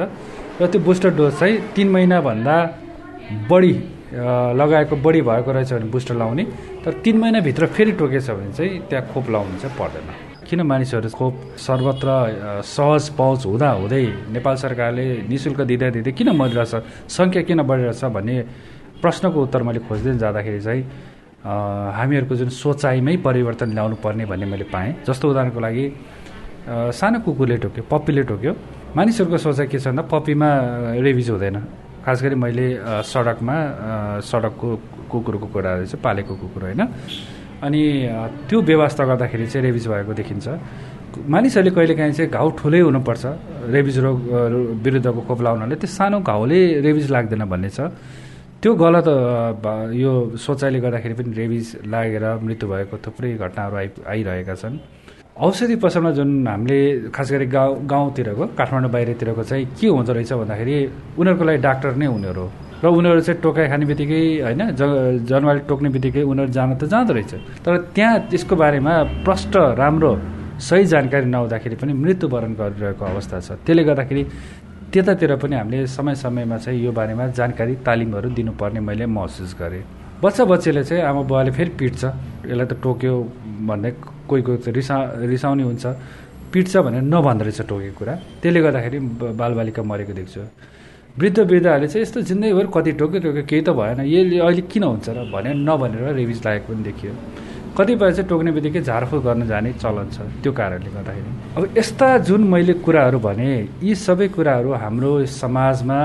र 0.60 0.66
त्यो 0.68 0.80
बुस्टर 0.84 1.10
डोज 1.16 1.32
चाहिँ 1.40 1.56
तिन 1.74 1.88
महिनाभन्दा 1.88 2.56
बढी 3.50 3.72
लगाएको 4.60 4.96
बढी 5.00 5.20
भएको 5.22 5.50
रहेछ 5.52 5.72
भने 5.72 5.88
बुस्टर 5.88 6.14
लाउने। 6.20 6.44
तर 6.84 6.92
तिन 7.04 7.16
महिनाभित्र 7.18 7.66
फेरि 7.66 7.92
टोकेछ 7.96 8.30
भने 8.30 8.52
चाहिँ 8.52 8.80
त्यहाँ 8.88 9.06
खोप 9.12 9.30
लाउनु 9.30 9.58
चाहिँ 9.58 9.76
पर्दैन। 9.78 10.08
किन 10.44 10.60
मानिसहरू 10.66 11.08
खोप 11.16 11.34
सर्वत्र 11.56 12.08
सहज 12.66 13.08
पहुँच 13.16 13.46
हुँदा 13.46 13.70
हुँदै 13.70 14.04
नेपाल 14.34 14.56
सरकारले 14.64 15.04
नि 15.30 15.38
शुल्क 15.38 15.60
दिँदै 15.70 15.90
दिँदै 15.96 16.12
किन 16.12 16.28
मरिरहेछ 16.36 17.08
सङ्ख्या 17.08 17.42
किन 17.48 17.62
बढिरहेछ 17.62 18.04
भन्ने 18.16 18.36
प्रश्नको 19.00 19.38
उत्तर 19.40 19.62
मैले 19.62 19.80
खोज्दै 19.88 20.18
जाँदाखेरि 20.18 20.60
चाहिँ 20.60 20.82
हामीहरूको 21.40 22.34
जुन 22.36 22.48
सोचाइमै 22.52 23.16
परिवर्तन 23.24 23.72
ल्याउनु 23.72 23.96
पर्ने 24.04 24.24
भन्ने 24.26 24.46
मैले 24.52 24.66
पाएँ। 24.74 24.90
जस्तो 25.08 25.24
उदाहरणको 25.30 25.60
लागि 25.60 25.84
सानो 26.98 27.18
कुकुरले 27.24 27.56
टोक्यो 27.64 27.82
पप्पीले 27.88 28.22
टोक्यो। 28.28 28.52
मानिसहरूको 28.90 29.38
सोचाइ 29.38 29.66
के 29.70 29.78
छ 29.78 29.86
भन्दा 29.94 30.02
पप्पीमा 30.10 30.48
रेबिज 30.98 31.30
हुँदैन। 31.30 31.56
खास 32.02 32.18
गरी 32.22 32.34
मैले 32.34 32.66
सडकमा 33.06 33.56
सडकको 34.18 34.68
कुकुरको 35.06 35.46
कुरा 35.46 35.70
रहेछ 35.78 35.94
पालेको 36.02 36.34
कुकुर 36.34 36.62
होइन। 36.74 36.82
अनि 37.62 37.82
त्यो 38.50 38.58
व्यवस्था 38.66 39.02
गर्दाखेरि 39.06 39.46
चाहिँ 39.46 39.62
रेबिज 39.66 39.86
भएको 39.86 40.12
देखिन्छ। 40.20 40.46
मानिसहरूले 41.22 41.70
कहिलेकाहीँ 41.70 42.12
चाहिँ 42.18 42.30
घाउ 42.34 42.48
ठुलै 42.58 42.80
हुनुपर्छ। 42.90 43.24
रेबिज 43.70 43.96
रोग 44.02 44.18
विरुद्धको 44.82 45.20
खोप 45.22 45.40
लाउनाले 45.46 45.76
त्यो 45.78 45.86
सानो 45.86 46.18
घाउले 46.26 46.58
रेबिज 46.82 47.06
लाग्दैन 47.14 47.42
भन्ने 47.46 47.70
छ। 47.70 47.94
त्यो 48.58 48.70
गलत 48.74 49.06
यो 49.94 50.12
सोचाइले 50.34 50.78
गर्दाखेरि 50.82 51.14
पनि 51.14 51.30
रेबिज 51.30 51.66
लागेर 51.86 52.24
मृत्यु 52.42 52.66
भएको 52.68 52.96
थुप्रै 53.06 53.38
घटनाहरू 53.38 53.76
आइ 53.76 53.88
आइरहेका 54.02 54.54
छन्। 54.58 54.74
औषधि 55.40 55.76
पसलमा 55.80 56.10
जुन 56.18 56.46
हामीले 56.48 56.78
खास 57.16 57.30
गरी 57.32 57.46
गाउँ 57.48 57.86
गाउँतिरको 57.88 58.44
काठमाडौँ 58.58 58.90
बाहिरतिरको 58.92 59.42
चाहिँ 59.42 59.64
के 59.80 59.86
हुँदो 59.88 60.12
रहेछ 60.12 60.32
भन्दाखेरि 60.36 60.74
उनीहरूको 61.16 61.44
लागि 61.48 61.58
डाक्टर 61.64 61.96
नै 61.96 62.06
उनीहरू 62.06 62.44
र 62.84 62.86
उनीहरू 62.92 63.20
चाहिँ 63.20 63.40
टोकाइ 63.40 63.68
खाने 63.72 63.84
बित्तिकै 63.88 64.20
होइन 64.44 64.62
ज 64.76 64.82
जनावरले 65.24 65.64
टोक्ने 65.64 65.88
बित्तिकै 65.96 66.22
उनीहरू 66.28 66.52
जान 66.52 66.76
त 66.76 66.84
जाँदो 66.92 67.12
रहेछ। 67.16 67.32
तर 67.64 67.72
त्यहाँ 67.96 68.28
त्यसको 68.28 68.54
बारेमा 68.56 68.92
प्रष्ट 69.24 69.56
राम्रो 69.80 70.12
सही 70.60 70.84
जानकारी 70.92 71.26
नहुँदाखेरि 71.32 71.76
पनि 71.80 71.92
मृत्युवरण 72.04 72.52
गरिरहेको 72.60 73.04
अवस्था 73.04 73.40
छ। 73.40 73.48
त्यसले 73.64 73.82
गर्दाखेरि 73.88 74.22
त्यतातिर 74.92 75.36
पनि 75.40 75.56
हामीले 75.56 75.86
समय 75.88 76.14
समयमा 76.20 76.56
चाहिँ 76.60 76.84
यो 76.84 76.92
बारेमा 76.92 77.26
जानकारी 77.32 77.74
तालिमहरू 77.80 78.28
दिनुपर्ने 78.36 78.80
मैले 78.80 79.06
महसुस 79.08 79.56
गरेँ। 79.56 79.84
बच्चा 80.20 80.44
बच्चीले 80.44 80.84
चाहिँ 80.84 81.02
आमा 81.04 81.22
बुवाले 81.24 81.50
फेरि 81.56 81.72
पिट्छ 81.80 82.04
यसलाई 82.44 82.66
त 82.68 82.72
टोक्यो 82.84 83.14
भन्ने 83.68 83.90
कोही 84.30 84.42
कोही 84.46 84.58
त 84.62 84.68
रिसा 84.78 84.96
रिसाउने 85.26 85.62
हुन्छ। 85.66 85.84
पिट्छ 86.52 86.72
भनेर 86.86 87.02
नभन्दो 87.06 87.42
रहेछ 87.46 87.60
टोकेको 87.70 87.94
कुरा। 87.98 88.14
त्यसले 88.42 88.60
गर्दाखेरि 88.62 88.98
बालबालिका 89.38 89.82
मरेको 89.82 90.12
देख्छु। 90.18 90.40
वृद्ध 91.18 91.38
वृद्धहरूले 91.50 91.88
चाहिँ 91.90 92.02
यस्तो 92.02 92.20
जिन्दगीभर 92.30 92.66
कति 92.74 92.90
टोक्यो 92.98 93.20
टोक्यो 93.20 93.42
केही 93.50 93.62
त 93.62 93.70
भएन। 93.74 93.98
यसले 94.06 94.38
अहिले 94.38 94.62
किन 94.70 94.84
हुन्छ 94.86 95.06
र 95.10 95.18
भनेर 95.30 95.54
नभनेर 95.66 96.14
रेबिज 96.18 96.38
लागेको 96.46 96.70
पनि 96.70 96.82
देखियो। 96.86 97.12
कतिपय 97.70 98.10
चाहिँ 98.12 98.28
टोक्ने 98.30 98.50
बित्तिकै 98.50 98.80
झारफुक 98.82 99.22
गर्न 99.22 99.46
जाने 99.46 99.70
चलन 99.78 100.08
छ 100.10 100.18
त्यो 100.42 100.50
कारणले 100.58 100.90
गर्दाखेरि। 100.90 101.30
अब 101.54 101.62
यस्ता 101.78 102.08
जुन 102.26 102.42
मैले 102.50 102.74
कुराहरू 102.82 103.18
भने 103.22 103.50
यी 103.78 103.94
सबै 103.94 104.28
कुराहरू 104.34 104.70
हाम्रो 104.74 105.10
समाजमा 105.26 105.98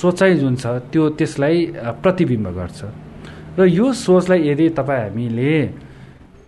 सोचाइ 0.00 0.32
जुन 0.40 0.54
छ 0.56 0.64
त्यो 0.92 1.02
त्यसलाई 1.18 1.56
प्रतिबिम्ब 2.00 2.48
गर्छ। 2.56 2.80
र 3.58 3.68
यो 3.68 3.86
सोचलाई 3.92 4.40
यदि 4.48 4.68
तपाईँ 4.80 5.00
हामीले 5.04 5.52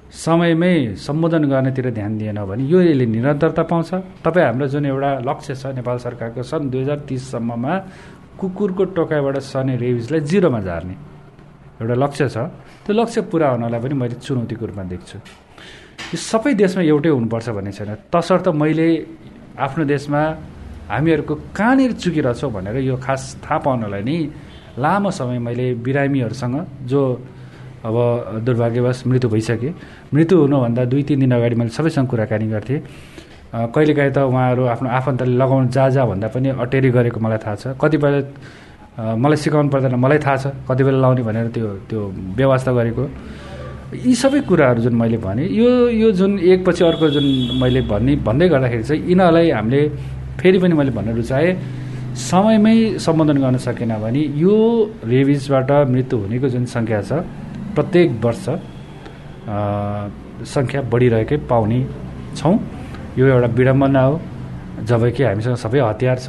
समयमै 0.06 0.94
सम्बोधन 0.96 1.44
गर्नेतिर 1.50 1.90
ध्यान 1.90 2.12
दिएन 2.18 2.38
भने 2.46 2.62
यो 2.64 2.78
यसले 2.80 3.06
निरन्तरता 3.06 3.62
पाउँछ। 3.70 3.90
तपाईँ 4.24 4.46
हाम्रो 4.46 4.66
जुन 4.72 4.86
एउटा 4.86 5.10
लक्ष्य 5.28 5.54
छ 5.54 5.64
नेपाल 5.76 5.96
सरकारको 5.98 6.42
सन् 6.42 6.70
दुई 6.70 6.80
हजार 6.82 6.98
तिससम्ममा 7.08 7.72
कुकुरको 8.38 8.84
टोकाइबाट 8.96 9.36
सर्ने 9.42 9.74
रेबिजलाई 9.76 10.20
जिरोमा 10.30 10.60
झार्ने 10.62 10.94
एउटा 11.82 11.94
लक्ष्य 11.94 12.28
छ। 12.28 12.36
त्यो 12.86 12.92
लक्ष्य 12.94 13.20
पुरा 13.32 13.46
हुनलाई 13.50 13.80
पनि 13.82 13.94
मैले 13.94 14.16
चुनौतीको 14.22 14.64
रूपमा 14.66 14.84
देख्छु। 14.94 15.18
यो 15.18 16.16
सबै 16.16 16.54
देशमा 16.54 16.82
एउटै 16.86 17.10
हुनुपर्छ 17.10 17.48
भन्ने 17.56 17.72
छैन। 17.72 17.90
तसर्थ 18.14 18.46
मैले 18.54 18.88
आफ्नो 19.58 19.84
देशमा 19.84 20.20
हामीहरूको 20.86 21.34
कहाँनिर 21.50 21.92
चुकिरहेछौँ 21.98 22.50
भनेर 22.54 22.76
यो 22.88 22.96
खास 22.96 23.42
थाहा 23.42 23.58
पाउनलाई 23.58 24.02
नै 24.06 24.18
लामो 24.78 25.10
समय 25.10 25.38
मैले 25.42 25.66
बिरामीहरूसँग 25.82 26.56
जो 26.86 27.00
अब 27.86 27.96
दुर्भाग्यवश 28.46 28.98
मृत्यु 29.06 29.28
भइसके। 29.30 29.70
मृत्यु 30.14 30.36
हुनुभन्दा 30.38 30.84
दुई 30.90 31.02
तिन 31.08 31.20
दिन 31.20 31.32
अगाडि 31.38 31.54
मैले 31.54 31.70
सबैसँग 31.70 32.06
कुराकानी 32.10 32.46
गर्थेँ। 32.50 32.80
कहिलेकाहीँ 33.74 34.12
त 34.12 34.18
उहाँहरू 34.26 34.62
आफ्नो 34.74 34.88
आफन्तले 34.98 35.36
लगाउनु 35.38 35.68
जा 35.70 35.88
जा 35.94 36.02
भन्दा 36.04 36.28
पनि 36.34 36.48
अटेरी 36.60 36.90
गरेको 36.90 37.18
मलाई 37.20 37.38
थाहा 37.44 37.54
छ। 37.56 37.64
कतिपय 37.80 38.14
मलाई 39.22 39.36
सिकाउनु 39.38 39.68
पर्दैन 39.70 39.94
मलाई 39.94 40.18
थाहा 40.18 40.36
छ। 40.36 40.44
कति 40.68 40.82
बेला 40.84 40.98
लाउने 41.04 41.22
भनेर 41.22 41.46
त्यो 41.54 41.68
त्यो 41.88 42.00
व्यवस्था 42.36 42.70
गरेको। 42.72 43.04
यी 43.86 44.14
सबै 44.18 44.40
कुराहरू 44.50 44.80
जुन 44.82 44.94
मैले 44.98 45.18
भने 45.22 45.44
यो 45.46 45.68
यो 45.94 46.10
जुन 46.18 46.38
एकपछि 46.42 46.82
अर्को 46.84 47.06
जुन 47.14 47.26
मैले 47.62 47.80
भन्ने 47.86 48.12
भन्दै 48.26 48.48
गर्दाखेरि 48.50 48.82
चाहिँ 48.82 49.02
यिनीहरूलाई 49.08 49.50
हामीले 49.56 49.80
फेरि 50.42 50.58
पनि 50.58 50.74
मैले 50.74 50.90
भन्न 50.90 51.14
रुचाएँ 51.16 51.54
समयमै 52.18 52.98
सम्बोधन 52.98 53.38
गर्न 53.44 53.56
सकेन 53.62 53.92
भने 54.02 54.22
यो 54.42 54.56
रेबिजबाट 55.06 55.70
मृत्यु 55.94 56.18
हुनेको 56.18 56.48
जुन 56.50 56.64
सङ्ख्या 56.66 57.00
छ 57.08 57.22
प्रत्येक 57.76 58.08
वर्ष 58.24 58.44
सङ्ख्या 60.54 60.80
बढिरहेकै 60.92 61.36
पाउने 61.50 61.80
छौँ। 62.36 62.54
यो 63.18 63.24
एउटा 63.26 63.48
विडम्बना 63.58 64.02
हो। 64.02 64.14
जबकि 64.76 65.22
हामीसँग 65.22 65.56
सबै 65.56 65.80
हतियार 65.80 66.18
छ 66.20 66.28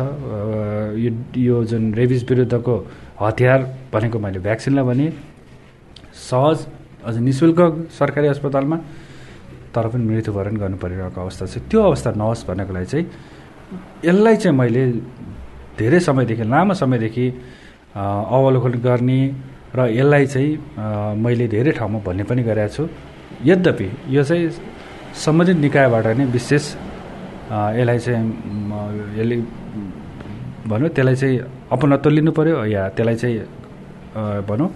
यो 1.03 1.11
यो 1.35 1.55
जुन 1.67 1.93
रेबिज 1.99 2.21
विरुद्धको 2.29 2.75
हतियार 3.19 3.59
भनेको 3.91 4.17
मैले 4.23 4.39
भ्याक्सिनलाई 4.39 4.85
भने 4.87 5.07
सहज 6.29 6.57
अझ 7.03 7.15
नि 7.17 7.31
शुल्क 7.39 7.59
सरकारी 7.91 8.27
अस्पतालमा 8.27 8.77
तर 9.75 9.87
पनि 9.91 10.03
मृत्युवरण 10.07 10.55
गर्नु 10.57 10.77
परिरहेको 10.79 11.19
अवस्था 11.21 11.45
छ। 11.51 11.59
त्यो 11.67 11.79
अवस्था 11.91 12.09
नहोस् 12.15 12.47
भन्नको 12.47 12.73
लागि 12.73 12.87
चाहिँ 12.87 13.05
यसलाई 14.07 14.35
चाहिँ 14.35 14.55
मैले 14.57 14.83
धेरै 15.75 15.99
समयदेखि 16.07 16.43
लामो 16.47 16.73
समयदेखि 16.81 17.25
अवलोकन 17.95 18.73
गर्ने 18.87 19.19
र 19.75 19.79
यसलाई 19.91 20.25
चाहिँ 20.25 20.51
मैले 21.19 21.47
धेरै 21.47 21.71
ठाउँमा 21.77 21.99
भन्ने 22.05 22.23
पनि 22.23 22.41
गरेको 22.43 22.73
छु। 22.75 22.83
यद्यपि 23.43 23.87
यो 24.15 24.23
चाहिँ 24.23 24.49
सम्बन्धित 25.13 25.57
निकायबाट 25.65 26.05
नै 26.17 26.25
विशेष 26.35 26.63
यसलाई 27.79 27.99
चाहिँ 27.99 28.23
यसले 29.19 29.35
भनौँ 30.69 30.89
त्यसलाई 30.95 31.15
चाहिँ 31.15 31.37
अपनत्व 31.71 32.09
लिनु 32.09 32.31
पऱ्यो 32.31 32.55
या 32.65 32.81
त्यसलाई 32.95 33.15
चाहिँ 33.15 33.39
भनौँ 34.47 34.69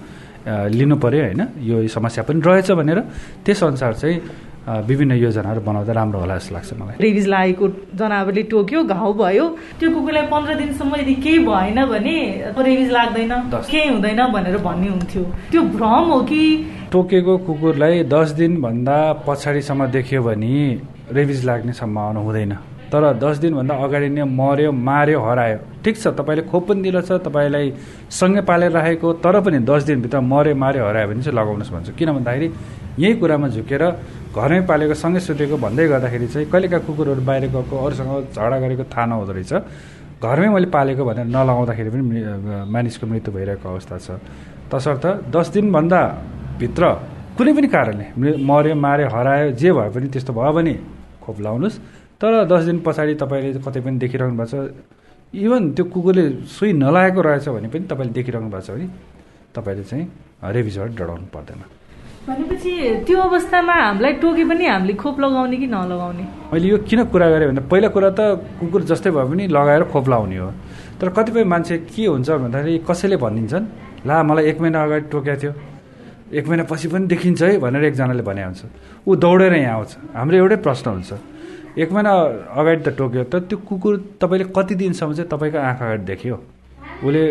लिनु 0.77 0.95
पऱ्यो 1.03 1.21
होइन? 1.25 1.41
यो 1.69 1.87
समस्या 1.87 2.23
पनि 2.27 2.39
रहेछ 2.41 2.71
भनेर 2.71 2.99
त्यसअनुसार 3.45 3.93
चाहिँ 4.01 4.17
विभिन्न 4.61 5.11
योजनाहरू 5.17 5.61
बनाउँदा 5.61 5.93
राम्रो 5.93 6.19
होला 6.19 6.37
जस्तो 6.37 6.53
लाग्छ 6.55 6.73
मलाई। 6.79 6.95
रेबिज 7.01 7.27
लागेको 7.27 7.67
जनावरले 7.97 8.43
टोक्यो 8.53 8.83
घाउ 8.83 9.13
भयो। 9.13 9.45
त्यो 9.79 9.89
कुकुरलाई 9.89 10.25
पन्ध्र 10.29 10.53
दिनसम्म 10.55 10.95
यदि 11.01 11.15
केही 11.17 11.39
भएन 11.49 11.85
भने 11.89 12.17
रेबिज 12.53 12.91
लाग्दैन 12.91 13.33
केही 13.51 13.87
हुँदैन 13.89 14.21
भनेर 14.31 14.57
भन्ने 14.61 14.87
हुन्थ्यो। 14.87 15.23
त्यो 15.51 15.61
भ्रम 15.75 16.05
हो 16.13 16.19
कि? 16.29 16.43
टोकेको 16.91 17.37
कुकुरलाई 17.47 18.03
दस 18.05 18.31
दिनभन्दा 18.37 18.97
पछाडिसम्म 19.27 19.85
देख्यो 19.97 20.21
भने 20.21 20.55
रेबिज 21.11 21.45
लाग्ने 21.45 21.73
सम्भावना 21.73 22.19
हुँदैन। 22.19 22.53
तर 22.91 23.03
दस 23.23 23.37
दिनभन्दा 23.39 23.73
अगाडि 23.83 24.09
नै 24.11 24.23
मऱ्यो 24.27 24.71
मार्यो 24.71 25.19
हरायो। 25.23 25.57
ठिक 25.83 25.95
छ 25.97 26.07
तपाईँले 26.11 26.43
खोप 26.51 26.63
पनि 26.67 26.81
दिएको 26.83 27.01
छ 27.07 27.11
तपाईँलाई 27.23 27.65
सँगै 28.11 28.41
पालेर 28.43 28.71
राखेको 28.71 29.07
तर 29.23 29.35
पनि 29.39 29.59
दस 29.63 29.81
दिनभित्र 29.87 30.19
मऱ्यो 30.19 30.55
मार्यो 30.55 30.83
हरायो 30.87 31.07
भने 31.07 31.21
चाहिँ 31.23 31.37
लगाउनुहोस् 31.39 31.71
भन्छु। 31.71 31.91
किन 31.95 32.09
भन्दाखेरि 32.19 32.47
यही 32.99 33.13
कुरामा 33.15 33.47
झुकेर 33.55 33.83
घरमै 34.35 34.61
पालेको 34.67 34.93
सँगै 34.93 35.19
सुतेको 35.23 35.55
भन्दै 35.55 35.87
गर्दाखेरि 35.87 36.27
चाहिँ 36.27 36.47
कहिलेका 36.51 36.77
कुकुरहरू 36.83 37.21
बाहिर 37.23 37.43
गएको 37.55 37.75
अरूसँग 37.85 38.11
झगडा 38.35 38.57
गरेको 38.59 38.83
थाहा 38.91 39.05
नहुँदो 39.07 39.31
रहेछ। 39.39 39.53
घरमै 40.19 40.49
मैले 40.51 40.67
पालेको 40.75 41.01
भनेर 41.07 41.25
नलगाउँदाखेरि 41.31 41.89
पनि 41.95 42.03
मानिसको 42.67 43.05
मृत्यु 43.07 43.31
भइरहेको 43.31 43.67
अवस्था 43.71 43.95
छ। 43.97 44.07
तसर्थ 44.67 45.05
दस 45.31 45.47
दिनभन्दा 45.55 46.01
भित्र 46.59 46.83
कुनै 47.39 47.51
पनि 47.55 47.67
कारणले 47.71 48.05
मऱ्यो 48.19 48.75
मार्यो 48.75 49.07
हरायो 49.15 49.47
जे 49.55 49.71
भए 49.71 49.89
पनि 49.95 50.07
त्यस्तो 50.13 50.31
भयो 50.35 50.51
भने 50.51 50.73
खोप 51.23 51.37
लाउनुहोस्। 51.41 51.75
तर 52.21 52.45
दस 52.45 52.63
दिन 52.69 52.79
पछाडि 52.85 53.13
तपाईँले 53.17 53.59
कतै 53.65 53.81
पनि 53.81 53.97
देखिरहनु 53.97 54.37
भएको 54.37 54.45
छ। 54.45 54.53
इभन 55.33 55.73
त्यो 55.73 55.85
कुकुरले 55.89 56.23
सुई 56.45 56.71
नलागेको 56.77 57.21
रहेछ 57.21 57.49
भने 57.49 57.67
पनि 57.73 57.85
तपाईँले 57.89 58.13
देखिरहनु 58.13 58.49
भएको 58.53 58.61
छ 58.61 58.69
भने 58.77 58.87
तपाईँले 59.57 59.83
चाहिँ 59.89 60.05
रेबिजबाट 60.53 60.89
डराउनु 61.01 61.27
पर्दैन। 61.33 61.61
भनेपछि 62.21 62.71
त्यो 63.09 63.17
अवस्थामा 63.17 63.73
हामीलाई 63.73 64.13
टोके 64.21 64.43
पनि 64.45 64.65
हामीले 64.69 64.93
खोप 64.93 65.17
लगाउने 65.17 65.57
कि 65.57 65.67
नलगाउने? 65.67 66.23
मैले 66.53 66.67
यो 66.69 66.77
किन 66.85 66.99
कुरा 67.09 67.27
गरेँ 67.33 67.47
भन्दा 67.49 67.61
पहिला 67.65 67.89
कुरा 67.89 68.09
त 68.13 68.21
कुकुर 68.61 68.81
जस्तै 68.85 69.09
भए 69.09 69.25
पनि 69.25 69.43
लगाएर 69.49 69.83
खोप 69.89 70.05
लाउने 70.13 70.37
हो। 70.37 70.49
तर 71.01 71.09
कतिपय 71.17 71.43
मान्छे 71.49 71.77
के 71.89 72.05
हुन्छ 72.05 72.29
भन्दाखेरि 72.29 72.85
कसैले 72.85 73.17
भनिदिन्छन् 73.17 73.65
ला 74.05 74.15
मलाई 74.21 74.45
एक 74.53 74.57
महिना 74.61 74.79
अगाडि 74.85 75.05
टोकेको 75.09 75.41
थियो। 75.41 75.53
एक 76.37 76.45
महिनापछि 76.47 76.87
पनि 76.93 77.05
देखिन्छ 77.09 77.41
है 77.41 77.57
भनेर 77.57 77.83
एकजनाले 77.89 78.21
भने 78.21 78.43
हुन्छ। 78.45 78.61
ऊ 79.09 79.15
दौडेर 79.17 79.53
यहाँ 79.57 79.73
आउँछ। 79.81 79.91
हाम्रो 80.13 80.37
एउटै 80.37 80.57
प्रश्न 80.61 80.87
हुन्छ। 80.93 81.11
एक 81.77 81.91
महिना 81.91 82.11
अगाडि 82.51 82.81
त 82.83 82.89
टोक्यो। 82.97 83.23
त 83.31 83.35
त्यो 83.47 83.57
कुकुर 83.63 83.93
तपाईँले 84.19 84.45
कति 84.51 84.75
दिनसम्म 84.75 85.13
चाहिँ 85.13 85.29
तपाईँको 85.29 85.57
आँखा 85.57 85.85
अगाडि 85.85 86.03
देख्यो? 86.03 86.35
उसले 87.03 87.21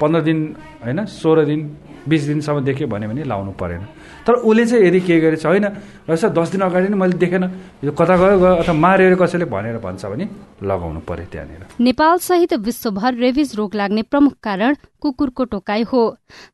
पन्ध्र 0.00 0.20
दिन 0.20 0.38
होइन 0.84 1.04
सोह्र 1.06 1.44
दिन 1.44 1.60
बिस 2.08 2.22
दिनसम्म 2.26 2.60
देख्यो 2.64 2.86
भने 2.88 3.08
पनि 3.08 3.22
लाउनु 3.24 3.52
परेन। 3.56 3.82
तर 4.26 4.44
उसले 4.44 4.64
चाहिँ 4.66 4.84
यदि 4.84 5.00
के 5.00 5.20
गरेछ 5.20 5.46
होइन 5.46 5.64
रहेछ 6.08 6.24
दस 6.36 6.48
दिन 6.52 6.60
अगाडि 6.60 6.88
नै 6.88 6.96
मैले 6.96 7.16
देखेन। 7.16 7.44
यो 7.84 7.92
कता 7.92 8.16
गयो 8.16 8.38
गयो 8.38 8.54
अथवा 8.60 8.74
मारेर 8.74 9.14
कसैले 9.16 9.44
भनेर 9.48 9.78
भन्छ 9.80 10.04
भने 10.06 10.24
लगाउनु 10.60 11.00
पर्यो 11.00 11.26
त्यहाँनिर। 11.32 11.80
नेपाल 11.80 12.16
सहित 12.20 12.52
विश्वभर 12.60 13.14
रेबिज 13.16 13.56
रोग 13.56 13.74
लाग्ने 13.74 14.02
प्रमुख 14.02 14.34
कारण 14.42 14.76
कुकुरको 15.02 15.44
टोकाई 15.44 15.82
हो। 15.82 16.02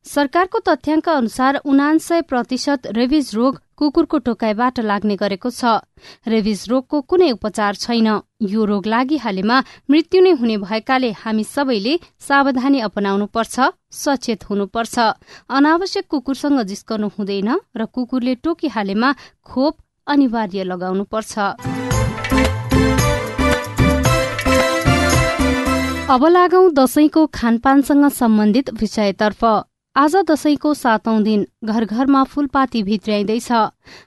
सरकारको 0.05 0.59
तथ्याङ्क 0.67 1.09
अनुसार 1.11 1.55
उनान्सय 1.65 2.21
प्रतिशत 2.23 2.87
रेबिज 2.97 3.31
रोग 3.35 3.59
कुकुरको 3.77 4.17
टोकाइबाट 4.25 4.79
लाग्ने 4.81 5.15
गरेको 5.15 5.49
छ। 5.51 5.85
रेबिज 6.25 6.65
रोगको 6.69 7.01
कुनै 7.03 7.31
उपचार 7.31 7.75
छैन। 7.75 8.09
यो 8.43 8.65
रोग 8.65 8.87
लागिहालेमा 8.87 9.57
मृत्यु 9.89 10.21
नै 10.21 10.31
हुने 10.39 10.57
भएकाले 10.65 11.11
हामी 11.21 11.43
सबैले 11.45 11.93
सावधानी 12.19 12.79
अपनाउनु 12.89 13.25
पर्छ 13.29 13.55
सचेत 13.93 14.49
हुनुपर्छ। 14.49 14.95
अनावश्यक 15.49 16.05
कुकुरसँग 16.09 16.61
जिस्कनु 16.65 17.07
हुँदैन 17.17 17.49
र 17.77 17.85
कुकुरले 17.85 18.35
टोकिहालेमा 18.41 19.09
खोप 19.45 19.73
अनिवार्य 20.07 20.63
लगाउनु 20.63 21.03
अब 26.09 26.23
लागौं 26.25 26.69
दशैंको 26.73 27.25
खानपानसँग 27.27 28.07
सम्बन्धित 28.09 28.69
विषयतर्फ। 28.79 29.43
आज 29.95 30.15
दशैंको 30.29 30.73
सातौं 30.73 31.23
दिन 31.23 31.45
घर 31.65 31.85
घरमा 31.85 32.23
फूलपाती 32.23 32.83
भित्र्याइँदैछ 32.83 33.51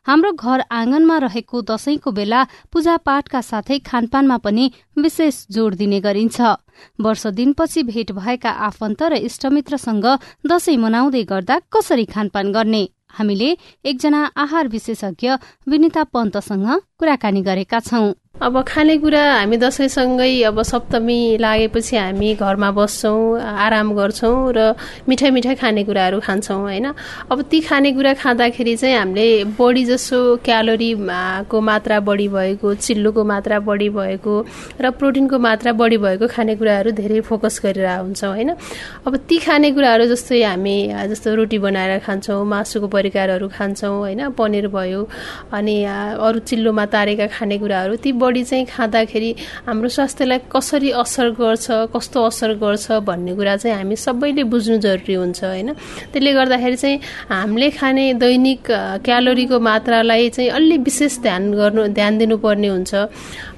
हाम्रो 0.06 0.32
घर 0.32 0.60
आँगनमा 0.72 1.18
रहेको 1.18 1.62
दशैंको 1.62 2.10
बेला 2.10 2.42
पूजापाठका 2.72 3.40
साथै 3.40 3.78
खानपानमा 3.84 4.36
पनि 4.38 4.70
विशेष 4.96 5.44
जोड़ 5.50 5.74
दिने 5.74 6.00
गरिन्छ। 6.00 6.40
वर्ष 7.00 7.26
दिनपछि 7.36 7.82
भेट 7.82 8.12
भएका 8.12 8.50
आफन्त 8.68 9.02
र 9.02 9.20
इष्टमित्रसँग 9.20 10.06
दशैं 10.46 10.76
मनाउँदै 10.78 11.22
गर्दा 11.24 11.60
कसरी 11.68 12.04
खानपान 12.06 12.52
गर्ने? 12.52 12.88
हामीले 13.10 13.56
एकजना 13.84 14.24
आहार 14.36 14.68
विशेषज्ञ 14.68 15.36
विनिता 15.68 16.04
पन्तसँग 16.06 16.66
कुराकानी 17.00 17.40
गरेका 17.42 17.80
छौं। 17.80 18.12
अब 18.40 18.56
खानेकुरा 18.64 19.22
हामी 19.44 19.56
दसैँसँगै 19.60 20.32
अब 20.48 20.62
सप्तमी 20.62 21.36
लागेपछि 21.36 21.96
हामी 21.96 22.28
घरमा 22.40 22.70
बस्छौँ 22.72 23.36
आराम 23.36 23.92
गर्छौँ 23.92 24.52
र 24.56 24.58
मिठाई 25.08 25.30
मिठाई 25.30 25.54
खानेकुराहरू 25.60 26.20
खान्छौँ 26.24 26.60
होइन? 26.60 26.86
अब 27.28 27.42
ती 27.50 27.60
खानेकुरा 27.60 28.12
खाँदाखेरि 28.16 28.76
चाहिँ 28.76 28.96
हामीले 28.96 29.44
बढी 29.60 29.84
जसो 29.84 30.20
क्यालोरीको 30.40 31.60
मात्रा 31.60 32.00
बढी 32.00 32.28
भएको 32.28 32.74
चिल्लोको 32.80 33.24
मात्रा 33.24 33.58
बढी 33.60 33.88
भएको 33.92 34.34
र 34.80 34.90
प्रोटिनको 34.96 35.38
मात्रा 35.38 35.72
बढी 35.76 35.98
भएको 36.00 36.26
खानेकुराहरू 36.26 36.90
धेरै 36.96 37.20
फोकस 37.20 37.60
गरेर 37.60 37.88
हुन्छौँ 37.88 38.32
होइन? 38.32 38.50
अब 39.04 39.16
ती 39.28 39.38
खानेकुराहरू 39.38 40.04
जस्तै 40.06 40.42
हामी 40.42 40.76
जस्तो 41.12 41.34
रोटी 41.34 41.58
बनाएर 41.60 41.98
खान्छौँ 42.08 42.40
मासुको 42.46 42.88
परिकारहरू 42.88 43.48
खान्छौँ 43.52 43.94
होइन? 44.00 44.32
पनिर 44.32 44.68
भयो 44.72 45.04
अनि 45.52 45.76
अरू 46.24 46.38
चिल्लोमा 46.48 46.84
तारेका 46.92 47.26
खानेकुराहरू 47.36 47.94
ती 48.02 48.10
बढी 48.12 48.42
चाहिँ 48.44 48.66
खाँदाखेरि 48.66 49.30
हाम्रो 49.66 49.88
स्वास्थ्यलाई 49.88 50.38
कसरी 50.52 50.90
असर 51.02 51.28
गर्छ 51.40 51.66
कस्तो 51.94 52.18
असर 52.26 52.50
गर्छ 52.62 52.86
भन्ने 53.08 53.34
कुरा 53.34 53.56
चाहिँ 53.56 53.76
हामी 53.76 53.96
सबैले 53.96 54.42
बुझ्नु 54.50 54.76
जरुरी 54.84 55.14
हुन्छ 55.14 55.40
होइन? 55.44 55.68
त्यसले 56.12 56.32
गर्दाखेरि 56.32 56.76
चाहिँ 56.76 56.98
हामीले 57.30 57.70
खाने 57.78 58.04
दैनिक 58.22 58.64
क्यालोरीको 59.06 59.56
मात्रालाई 59.60 60.28
चाहिँ 60.30 60.50
अलि 60.50 60.76
विशेष 60.86 61.18
ध्यान 61.22 61.42
गर्नु 61.54 61.86
ध्यान 61.94 62.18
दिनुपर्ने 62.18 62.68
हुन्छ। 62.68 62.92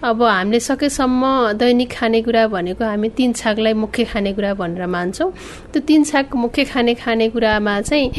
अब 0.03 0.23
हामीले 0.23 0.59
सकेसम्म 0.61 1.23
दैनिक 1.59 1.91
खानेकुरा 1.93 2.47
भनेको 2.49 2.85
हामी 2.85 3.09
तिन 3.19 3.33
छाकलाई 3.33 3.73
मुख्य 3.75 4.05
खानेकुरा 4.05 4.53
भनेर 4.55 4.87
मान्छौँ। 4.87 5.31
त्यो 5.73 5.81
तिन 5.87 6.05
छाक 6.05 6.35
मुख्य 6.35 6.65
खाने 6.65 6.95
खानेकुरामा 6.95 7.81
चाहिँ 7.81 8.11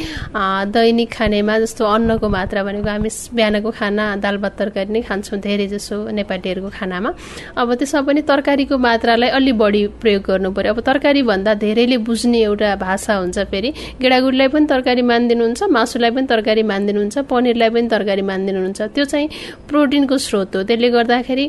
दैनिक 0.71 1.11
खानेमा 1.11 1.59
जस्तो 1.59 1.83
अन्नको 1.85 2.29
मात्रा 2.29 2.63
भनेको 2.63 2.89
हामी 2.89 3.09
बिहानको 3.35 3.71
खाना 3.71 4.05
दाल 4.23 4.37
भात 4.37 4.55
तरकारी 4.59 4.93
नै 4.93 5.01
खान्छौँ 5.01 5.39
धेरै 5.39 5.67
जसो 5.67 5.95
नेपाली 6.07 6.43
पार्टीहरूको 6.43 6.69
खानामा। 6.71 7.09
अब 7.59 7.73
त्यसमा 7.75 8.01
पनि 8.07 8.21
तरकारीको 8.31 8.77
मात्रालाई 8.77 9.29
अलि 9.37 9.51
बढी 9.51 9.81
प्रयोग 10.01 10.23
गर्नु 10.23 10.51
पर्यो। 10.55 10.73
अब 10.73 10.79
तरकारी 10.87 11.21
भन्दा 11.23 11.53
धेरैले 11.59 11.97
बुझ्ने 12.07 12.39
एउटा 12.41 12.75
भाषा 12.79 13.13
हुन्छ 13.15 13.39
फेरि। 13.51 13.69
गेडागुडीलाई 14.01 14.47
पनि 14.55 14.65
तरकारी 14.71 15.01
मानिदिनुहुन्छ 15.03 15.63
मासुलाई 15.67 16.11
पनि 16.15 16.27
तरकारी 16.31 16.63
मानिदिनुहुन्छ 16.63 17.17
पनिरलाई 17.27 17.69
पनि 17.75 17.87
तरकारी 17.91 18.23
मानिदिनुहुन्छ। 18.31 18.81
त्यो 18.95 19.05
चाहिँ 19.05 19.27
प्रोटिनको 19.69 20.17
स्रोत 20.17 20.55
हो। 20.55 20.63
त्यसले 20.63 20.89
गर्दाखेरि 20.89 21.45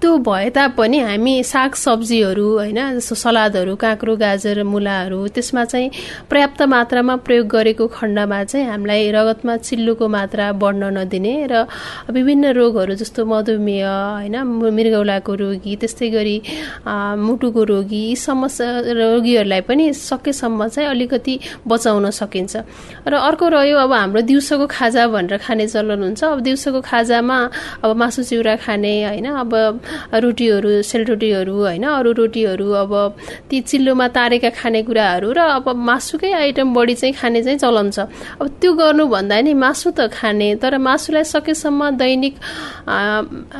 त्यो 0.00 0.16
भए 0.18 0.48
तापनि 0.50 0.98
हामी 1.00 1.34
साग 1.44 1.74
सब्जीहरू 1.74 2.46
होइन 2.58 2.80
जस्तो 2.96 3.14
सलादहरू 3.14 3.74
काँक्रो 3.76 4.16
गाजर 4.16 4.62
मुलाहरू 4.64 5.26
त्यसमा 5.28 5.64
चाहिँ 5.64 5.90
पर्याप्त 6.30 6.62
मात्रामा 6.62 7.16
प्रयोग 7.26 7.46
गरेको 7.46 7.86
खण्डमा 7.88 8.42
चाहिँ 8.44 8.66
हामीलाई 8.66 9.10
रगतमा 9.10 9.56
चिल्लोको 9.56 10.08
मात्रा 10.08 10.52
बढ्न 10.62 10.82
नदिने 10.98 11.34
र 11.52 11.64
विभिन्न 12.10 12.52
रोगहरू 12.52 12.94
जस्तो 12.94 13.24
मधुमेह 13.24 13.86
होइन 13.86 14.36
मृगौलाको 14.76 15.34
रोगी 15.34 15.76
त्यस्तै 15.76 16.08
गरी 16.10 16.36
मुटुको 17.26 17.62
रोगी 17.64 17.88
यी 18.00 18.16
समस्या 18.16 18.68
रोगीहरूलाई 18.96 19.60
पनि 19.60 19.92
सकेसम्म 19.92 20.68
चाहिँ 20.68 20.88
अलिकति 20.90 21.34
बचाउन 21.66 22.10
सकिन्छ। 22.10 22.56
र 23.06 23.14
अर्को 23.14 23.48
रह्यो 23.48 23.76
अब 23.78 23.92
हाम्रो 23.92 24.20
दिउँसोको 24.22 24.66
खाजा 24.66 25.06
भनेर 25.08 25.38
खाने 25.38 25.66
चलन 25.66 26.02
हुन्छ। 26.02 26.24
अब 26.24 26.40
दिउँसोको 26.40 26.80
खाजामा 26.80 27.38
अब 27.84 27.96
मासु 27.96 28.22
चिउरा 28.22 28.56
खाने 28.64 28.92
होइन 29.04 29.26
अब 29.26 29.50
रोटीहरू 30.14 30.70
सेलरोटीहरू 30.82 31.54
होइन 31.54 31.84
अरू 31.90 32.10
रोटीहरू 32.12 32.68
अब 32.82 32.92
ती 33.50 33.60
चिल्लोमा 33.60 34.06
तारेका 34.08 34.50
खानेकुराहरू 34.50 35.28
र 35.32 35.40
अब 35.58 35.66
मासुकै 35.88 36.32
आइटम 36.32 36.74
बढी 36.74 36.94
चाहिँ 36.94 37.14
खाने 37.14 37.42
चाहिँ 37.42 37.58
चलन 37.58 37.90
छ। 37.90 37.98
अब 38.40 38.46
त्यो 38.60 38.72
गर्नुभन्दा 38.72 39.40
नि 39.40 39.52
मासु 39.54 39.90
त 39.90 40.08
खाने 40.10 40.54
तर 40.62 40.78
मासुलाई 40.78 41.24
सकेसम्म 41.24 41.90
दैनिक 41.96 42.34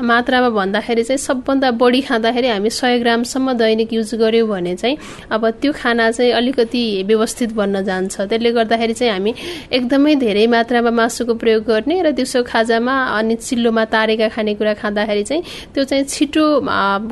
मात्रामा 0.02 0.48
भन्दाखेरि 0.50 1.02
चाहिँ 1.04 1.18
सबभन्दा 1.18 1.70
बढी 1.80 2.00
खाँदाखेरि 2.02 2.48
हामी 2.48 2.70
सय 2.70 2.98
ग्रामसम्म 2.98 3.52
दैनिक 3.58 3.92
युज 3.92 4.14
गऱ्यौँ 4.14 4.48
भने 4.48 4.74
चाहिँ 4.76 4.96
अब 5.30 5.42
त्यो 5.60 5.72
खाना 5.72 6.10
चाहिँ 6.10 6.32
अलिकति 6.32 6.84
व्यवस्थित 7.06 7.52
बन्न 7.52 7.84
जान्छ। 7.84 8.20
त्यसले 8.20 8.50
गर्दाखेरि 8.52 8.94
चाहिँ 8.94 9.12
हामी 9.12 9.34
एकदमै 9.72 10.14
धेरै 10.16 10.46
मात्रामा 10.46 10.90
मासुको 10.90 11.34
प्रयोग 11.34 11.64
गर्ने 11.64 12.02
र 12.02 12.10
दिउँसो 12.12 12.42
खाजामा 12.42 12.94
अनि 13.18 13.34
चिल्लोमा 13.36 13.84
तारेका 13.84 14.28
खानेकुरा 14.28 14.74
खाँदाखेरि 14.74 15.24
चाहिँ 15.24 15.42
त्यो 15.74 15.84
चाहिँ 15.84 15.99
छिटो 16.04 16.44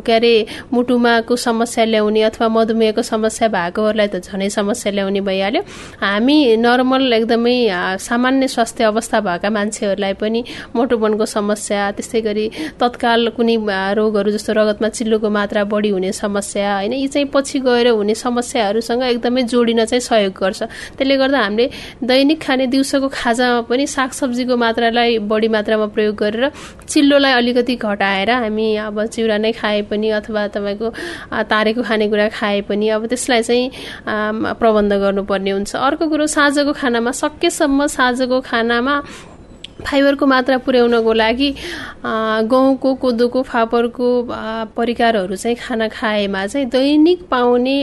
के 0.06 0.12
अरे 0.12 0.34
मुटुमाको 0.72 1.36
समस्या 1.36 1.84
ल्याउने 1.84 2.22
अथवा 2.22 2.48
मधुमेहको 2.48 3.02
समस्या 3.02 3.48
भएकोहरूलाई 3.48 4.08
त 4.08 4.16
झनै 4.24 4.48
समस्या 4.50 4.92
ल्याउने 4.92 5.20
भइहाल्यो। 5.20 5.62
हामी 6.00 6.56
नर्मल 6.56 7.12
एकदमै 7.12 7.56
सामान्य 8.00 8.48
स्वास्थ्य 8.48 8.84
अवस्था 8.84 9.20
भएका 9.20 9.50
मान्छेहरूलाई 9.50 10.12
पनि 10.20 10.44
मोटोपनको 10.76 11.26
समस्या 11.26 11.90
त्यस्तै 11.96 12.20
गरी 12.20 12.46
तत्काल 12.80 13.28
कुनै 13.36 13.56
रोगहरू 13.98 14.30
जस्तो 14.30 14.52
रगतमा 14.52 14.88
चिल्लोको 14.88 15.28
मात्रा 15.30 15.64
बढी 15.64 15.90
हुने 15.90 16.12
समस्या 16.12 16.74
होइन 16.74 16.92
यी 16.92 17.08
चाहिँ 17.08 17.28
पछि 17.34 17.58
गएर 17.60 17.88
हुने 17.88 18.14
समस्याहरूसँग 18.14 19.02
एकदमै 19.04 19.42
जोडिन 19.42 19.84
चाहिँ 19.84 20.00
सहयोग 20.00 20.32
गर्छ। 20.40 20.62
त्यसले 20.98 21.16
गर्दा 21.16 21.38
हामीले 21.38 21.66
दैनिक 22.04 22.38
खाने 22.42 22.66
दिउँसोको 22.66 23.08
खाजामा 23.12 23.60
पनि 23.68 23.86
सागसब्जीको 23.86 24.56
मात्रालाई 24.56 25.18
बढी 25.30 25.48
मात्रामा 25.48 25.86
प्रयोग 25.94 26.14
गरेर 26.16 26.50
चिल्लोलाई 26.88 27.32
अलिकति 27.32 27.74
घटाएर 27.76 28.30
हामी 28.30 28.66
अब 28.78 29.04
चिउरा 29.06 29.36
नै 29.38 29.52
खाए 29.52 29.82
पनि 29.90 30.08
अथवा 30.18 30.46
तपाईँको 30.54 30.88
तारेको 31.50 31.82
खानेकुरा 31.82 32.28
खाए 32.38 32.60
पनि 32.68 32.88
अब 32.88 33.06
त्यसलाई 33.06 33.42
चाहिँ 33.42 33.64
प्रबन्ध 34.60 34.92
गर्नुपर्ने 34.92 35.50
हुन्छ। 35.50 35.76
अर्को 35.76 36.04
कुरो 36.08 36.26
साँझको 36.26 36.72
खानामा 36.72 37.10
सकेसम्म 37.12 37.86
साँझको 37.86 38.40
खानामा 38.40 38.94
फाइबरको 39.86 40.26
मात्रा 40.26 40.56
पुर्याउनको 40.66 41.12
लागि 41.12 41.50
गहुँको 42.50 42.94
कोदोको 42.94 43.42
फापरको 43.42 44.08
परिकारहरू 44.76 45.36
चाहिँ 45.36 45.56
खाना 45.56 45.88
खाएमा 45.88 46.46
चाहिँ 46.46 46.66
दैनिक 46.68 47.22
पाउने 47.30 47.76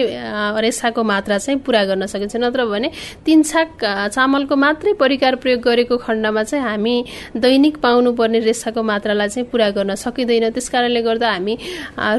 रेसाको 0.61 1.03
मात्रा 1.03 1.37
चाहिँ 1.37 1.59
पुरा 1.59 1.83
गर्न 1.85 2.05
सकिन्छ। 2.05 2.35
नत्र 2.35 2.65
भने 2.65 2.89
तिन 3.25 3.43
छाक 3.43 3.69
चामलको 4.11 4.55
मात्रै 4.55 4.93
परिकार 4.99 5.35
प्रयोग 5.35 5.61
गरेको 5.61 5.97
खण्डमा 5.97 6.43
चाहिँ 6.43 6.65
हामी 6.65 6.95
दैनिक 7.37 7.77
पाउनुपर्ने 7.77 8.39
रेसाको 8.39 8.83
मात्रालाई 8.83 9.29
चाहिँ 9.29 9.47
पुरा 9.51 9.69
गर्न 9.71 9.95
सकिँदैन। 9.95 10.49
त्यस 10.51 10.69
कारणले 10.69 11.01
गर्दा 11.01 11.31
हामी 11.31 11.57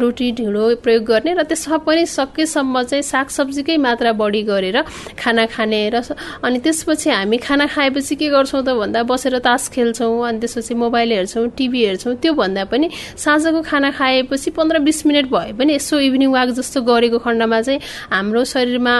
रोटी 0.01 0.31
ढिँडो 0.33 0.65
प्रयोग 0.85 1.05
गर्ने 1.05 1.35
र 1.35 1.43
त्यसमा 1.45 1.77
पनि 1.85 2.07
सकेसम्म 2.07 2.83
चाहिँ 2.83 3.03
सागसब्जीकै 3.03 3.77
मात्रा 3.77 4.13
बढी 4.13 4.43
गरेर 4.43 4.83
खाना 5.19 5.47
खाने 5.47 5.83
र 5.95 6.03
अनि 6.45 6.59
त्यसपछि 6.65 7.11
हामी 7.11 7.37
खाना 7.39 7.67
खाएपछि 7.67 8.15
के 8.17 8.29
गर्छौँ 8.31 8.63
त 8.65 8.77
भन्दा 8.77 9.03
बसेर 9.05 9.39
तास 9.39 9.69
खेल्छौँ 9.77 10.29
अनि 10.29 10.39
त्यसपछि 10.41 10.75
मोबाइल 10.75 11.13
हेर्छौँ 11.13 11.47
टिभी 11.57 11.85
हेर्छौँ 11.85 12.15
त्यो 12.17 12.33
भन्दा 12.33 12.65
पनि 12.73 12.91
साँझको 13.17 13.61
खाना 13.63 13.91
खाएपछि 13.99 14.51
पन्ध्र 14.57 14.79
बिस 14.89 15.05
मिनट 15.07 15.27
भए 15.31 15.53
पनि 15.59 15.75
यसो 15.75 15.99
इभिनिङ 16.01 16.31
वाक 16.33 16.49
जस्तो 16.59 16.81
गरेको 16.83 17.19
खण्डमा 17.19 17.61
चाहिँ 17.61 17.81
हाम्रो 18.13 18.45
शरीरमा 18.45 18.95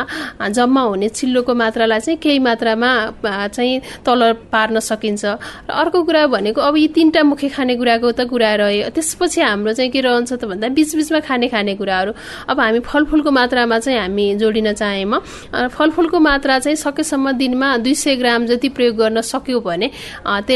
जम्मा 0.51 0.83
हुने 0.83 1.09
चिल्लोको 1.09 1.55
मात्रालाई 1.55 2.01
चाहिँ 2.01 2.19
केही 2.23 2.39
मात्रामा 2.39 2.91
चाहिँ 3.25 3.81
तल 4.07 4.33
पार्न 4.53 4.79
सकिन्छ। 4.81 5.25
र 5.25 5.73
अर्को 5.73 6.03
कुरा 6.05 6.27
भनेको 6.27 6.61
अब 6.61 6.77
यी 6.77 6.89
तिनवटा 6.97 7.23
मुख्य 7.23 7.49
खानेकुराको 7.57 8.11
त 8.13 8.21
कुरा 8.31 8.55
रह्यो। 8.61 8.89
त्यसपछि 8.97 9.41
हाम्रो 9.41 9.73
चाहिँ 9.73 9.91
के 9.91 10.01
रहन्छ 10.01 10.33
त 10.33 10.45
भन्दा 10.45 10.69
बिचबिचमा 10.77 11.21
खाने 11.21 11.49
खानेकुराहरू 11.49 12.13
अब 12.49 12.61
हामी 12.61 12.81
फलफुलको 12.87 13.31
मात्रामा 13.31 13.79
चाहिँ 13.79 13.99
हामी 13.99 14.27
जोडिन 14.41 14.73
चाहेमा 14.73 15.19
फलफुलको 15.77 16.19
मात्रा 16.21 16.59
चाहिँ 16.59 16.77
सकेसम्म 16.77 17.33
दिनमा 17.39 17.77
दुई 17.79 17.95
सय 17.95 18.17
ग्राम 18.17 18.47
जति 18.47 18.69
प्रयोग 18.77 18.97
गर्न 18.97 19.21
सक्यो 19.23 19.61
भने 19.61 19.91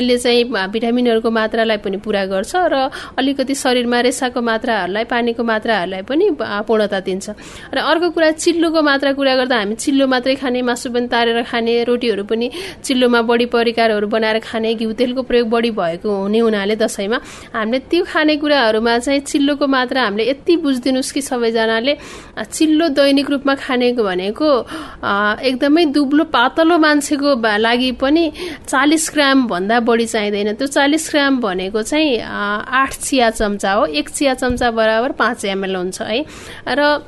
त्यसले 0.01 0.17
चाहिँ 0.19 0.45
भिटामिनहरूको 0.73 1.31
मात्रालाई 1.31 1.77
पनि 1.85 1.97
पुरा 2.01 2.25
गर्छ 2.33 2.53
र 2.73 2.89
अलिकति 3.21 3.55
शरीरमा 3.55 4.01
रेसाको 4.01 4.41
मात्राहरूलाई 4.41 5.05
पानीको 5.05 5.43
मात्राहरूलाई 5.45 6.03
पनि 6.09 6.25
पूर्णता 6.41 7.01
दिन्छ। 7.05 7.29
र 7.75 7.77
अर्को 7.77 8.09
कुरा 8.17 8.31
चिल्लोको 8.33 8.81
मात्रा 8.81 9.13
कुरा 9.13 9.35
गर्दा 9.37 9.57
हामी 9.61 9.75
चिल्लो 9.77 10.07
मात्रै 10.09 10.35
खाने 10.41 10.63
मासु 10.65 10.89
पनि 10.91 11.07
तारेर 11.13 11.43
खाने 11.45 11.85
रोटीहरू 11.85 12.25
पनि 12.25 12.51
चिल्लोमा 12.85 13.21
बढी 13.29 13.47
परिकारहरू 13.53 14.07
बनाएर 14.09 14.39
खाने 14.41 14.75
घिउ 14.81 14.93
तेलको 14.97 15.23
प्रयोग 15.29 15.49
बढी 15.51 15.71
भएको 15.77 16.09
हुने 16.09 16.39
हुनाले 16.39 16.77
दसैँमा 16.81 17.19
हामीले 17.53 17.79
त्यो 17.91 18.05
खानेकुराहरूमा 18.09 18.99
चाहिँ 19.05 19.21
चिल्लोको 19.21 19.67
मात्रा 19.69 20.01
हामीले 20.03 20.25
यति 20.31 20.57
बुझिदिनुहोस् 20.65 21.13
कि 21.13 21.21
सबैजनाले 21.21 21.93
चिल्लो 22.57 22.89
दैनिक 22.97 23.31
रूपमा 23.31 23.55
खानेको 23.55 24.03
भनेको 24.03 24.49
एकदमै 25.45 25.85
दुब्लो 25.93 26.25
पातलो 26.33 26.79
मान्छेको 26.79 27.31
लागि 27.61 27.93
पनि 28.01 28.25
चालिस 28.65 29.05
ग्रामभन्दा 29.15 29.77
बढी 29.91 30.07
चाहिँदैन। 30.07 30.55
त्यो 30.55 30.67
चालिस 30.71 31.11
ग्राम 31.11 31.41
भनेको 31.41 31.83
चाहिँ 31.83 32.19
आठ 32.23 32.95
चिया 32.97 33.31
चम्चा 33.31 33.73
हो। 33.73 33.87
एक 33.91 34.09
चिया 34.09 34.35
चम्चा 34.35 34.71
बराबर 34.71 35.13
पाँच 35.19 35.45
एमएल 35.45 35.77
हुन्छ 35.77 36.03
है। 36.03 36.25
र 36.69 37.03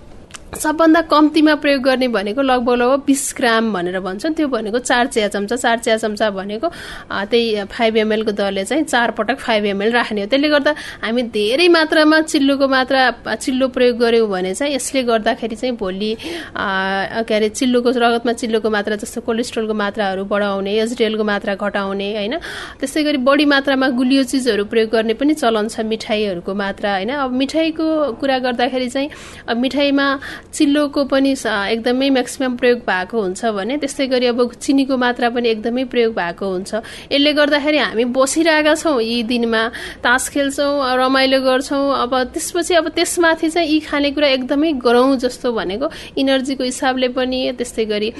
सबभन्दा 0.53 1.01
कम्तीमा 1.09 1.55
प्रयोग 1.55 1.83
गर्ने 1.83 2.07
भनेको 2.09 2.43
लगभग 2.43 2.75
लगभग 2.77 3.03
बिस 3.07 3.23
ग्राम 3.37 3.73
भनेर 3.73 3.99
भन्छ 4.01 4.27
त्यो 4.37 4.49
भनेको 4.49 4.79
चार 4.79 5.07
चिया 5.07 5.29
चम्चा 5.29 5.57
चार 5.57 5.79
चिया 5.79 5.97
चम्चा 5.97 6.29
भनेको 6.31 6.69
त्यही 7.09 7.65
फाइभ 7.73 7.97
एमएलको 7.97 8.33
दरले 8.33 8.65
चाहिँ 8.65 8.85
चार 8.85 9.11
पटक 9.17 9.39
फाइभ 9.41 9.65
एमएल 9.67 9.93
राख्ने 9.93 10.21
हो। 10.21 10.27
त्यसले 10.29 10.49
गर्दा 10.49 10.75
हामी 11.03 11.23
धेरै 11.33 11.69
मात्रामा 11.69 12.21
चिल्लोको 12.29 12.69
मात्रा 12.69 13.35
चिल्लो 13.35 13.69
प्रयोग 13.69 13.97
गऱ्यौँ 13.99 14.29
भने 14.29 14.55
चाहिँ 14.55 14.75
यसले 14.75 15.03
गर्दाखेरि 15.03 15.57
चाहिँ 15.57 15.77
भोलि 15.77 16.17
के 16.21 17.35
अरे 17.35 17.49
चिल्लोको 17.49 17.91
रगतमा 17.97 18.33
चिल्लोको 18.33 18.71
मात्रा 18.71 18.97
जस्तो 18.97 19.21
कोलेस्ट्रोलको 19.25 19.75
मात्राहरू 19.75 20.25
बढाउने 20.29 20.77
एचडिएलको 20.85 21.25
मात्रा 21.25 21.55
घटाउने 21.57 22.13
होइन? 22.13 22.37
त्यस्तै 22.81 23.03
गरी 23.05 23.19
बढी 23.25 23.45
मात्रामा 23.49 23.89
गुलियो 23.97 24.23
चिजहरू 24.29 24.65
प्रयोग 24.69 24.91
गर्ने 24.93 25.15
पनि 25.17 25.35
चलन 25.35 25.69
छ 25.69 25.81
मिठाईहरूको 25.81 26.55
मात्रा 26.55 26.93
होइन? 26.93 27.11
अब 27.17 27.33
मिठाईको 27.41 27.89
कुरा 28.21 28.39
गर्दाखेरि 28.47 28.89
चाहिँ 28.89 29.11
अब 29.49 29.57
मिठाईमा 29.57 30.07
चिल्लोको 30.53 31.05
पनि 31.13 31.31
एकदमै 31.33 32.09
म्याक्सिमम् 32.11 32.57
प्रयोग 32.57 32.79
भएको 32.89 33.21
हुन्छ 33.23 33.45
भने 33.57 33.77
त्यस्तै 33.79 34.07
गरी 34.07 34.27
अब 34.27 34.41
चिनीको 34.55 34.97
मात्रा 34.97 35.29
पनि 35.31 35.49
एकदमै 35.49 35.85
प्रयोग 35.93 36.13
भएको 36.15 36.47
हुन्छ। 36.47 36.75
यसले 37.13 37.33
गर्दाखेरि 37.33 37.79
हामी 37.79 38.05
बसिरहेका 38.17 38.75
छौँ 38.75 39.01
यी 39.03 39.23
दिनमा 39.23 39.63
तास 40.05 40.29
खेल्छौँ 40.29 40.97
रमाइलो 40.97 41.41
गर्छौँ। 41.41 41.85
अब 42.03 42.13
त्यसपछि 42.35 42.75
अब 42.75 42.89
त्यसमाथि 42.97 43.49
चाहिँ 43.51 43.69
यी 43.69 43.81
खानेकुरा 43.89 44.29
एकदमै 44.29 44.73
गरौँ 44.85 45.17
जस्तो 45.25 45.53
भनेको 45.53 45.91
इनर्जीको 46.19 46.65
हिसाबले 46.65 47.09
पनि 47.17 47.41
त्यस्तै 47.59 47.85
गरी 47.93 48.11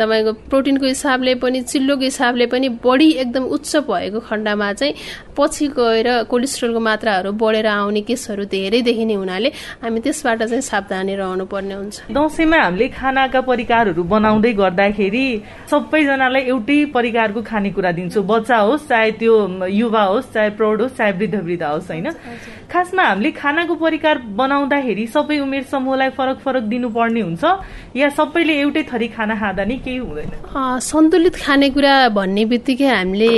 तपाईँको 0.00 0.32
प्रोटिनको 0.48 0.86
हिसाबले 0.86 1.34
पनि 1.44 1.62
चिल्लोको 1.62 2.04
हिसाबले 2.04 2.46
पनि 2.46 2.68
बढी 2.84 3.10
एकदम 3.22 3.44
उच्च 3.56 3.76
भएको 3.90 4.20
खण्डमा 4.28 4.72
चाहिँ 4.72 4.94
पछि 5.36 5.66
गएर 5.76 6.08
कोलेस्ट्रोलको 6.32 6.80
मात्राहरू 6.80 7.32
बढेर 7.36 7.66
आउने 7.66 8.00
केसहरू 8.08 8.44
धेरै 8.48 8.80
देखिने 8.82 9.14
हुनाले 9.14 9.48
हामी 9.82 10.00
त्यसबाट 10.00 10.42
चाहिँ 10.42 10.60
सावधानी 10.62 11.14
रहनु 11.16 11.44
पर्ने 11.56 11.74
हुन्छ। 11.74 11.96
दसैँमा 12.12 12.58
हामीले 12.62 12.88
खानाका 12.92 13.40
परिकारहरू 13.48 14.02
बनाउँदै 14.04 14.52
गर्दाखेरि 14.60 15.26
सबैजनालाई 15.72 16.42
एउटै 16.52 16.78
परिकारको 16.92 17.40
खानेकुरा 17.42 17.90
दिन्छौँ। 17.96 18.24
बच्चा 18.28 18.58
होस् 18.68 18.88
चाहे 18.88 19.10
त्यो 19.16 19.34
युवा 19.72 20.02
होस् 20.12 20.32
चाहे 20.34 20.50
प्रौढ 20.58 20.80
होस् 20.82 20.96
चाहे 20.98 21.12
वृद्ध 21.18 21.34
वृद्ध 21.34 21.62
होस् 21.64 21.90
होइन? 21.90 22.08
खासमा 22.66 23.02
हामीले 23.02 23.30
खानाको 23.30 23.74
परिकार 23.78 24.18
बनाउँदाखेरि 24.36 25.06
सबै 25.06 25.38
उमेर 25.38 25.62
समूहलाई 25.70 26.10
फरक 26.18 26.38
फरक 26.44 26.62
दिनुपर्ने 26.66 27.20
हुन्छ। 27.20 27.44
या 27.96 28.08
सबैले 28.10 28.54
एउटै 28.60 28.82
थरी 28.90 29.08
खाना 29.14 29.34
खाँदा 29.38 29.64
नै 29.64 29.76
केही 29.86 29.98
हुँदैन। 29.98 30.30
सन्तुलित 30.82 31.34
खानेकुरा 31.38 31.94
भन्ने 32.10 32.44
बित्तिकै 32.50 32.88
हामीले 32.90 33.30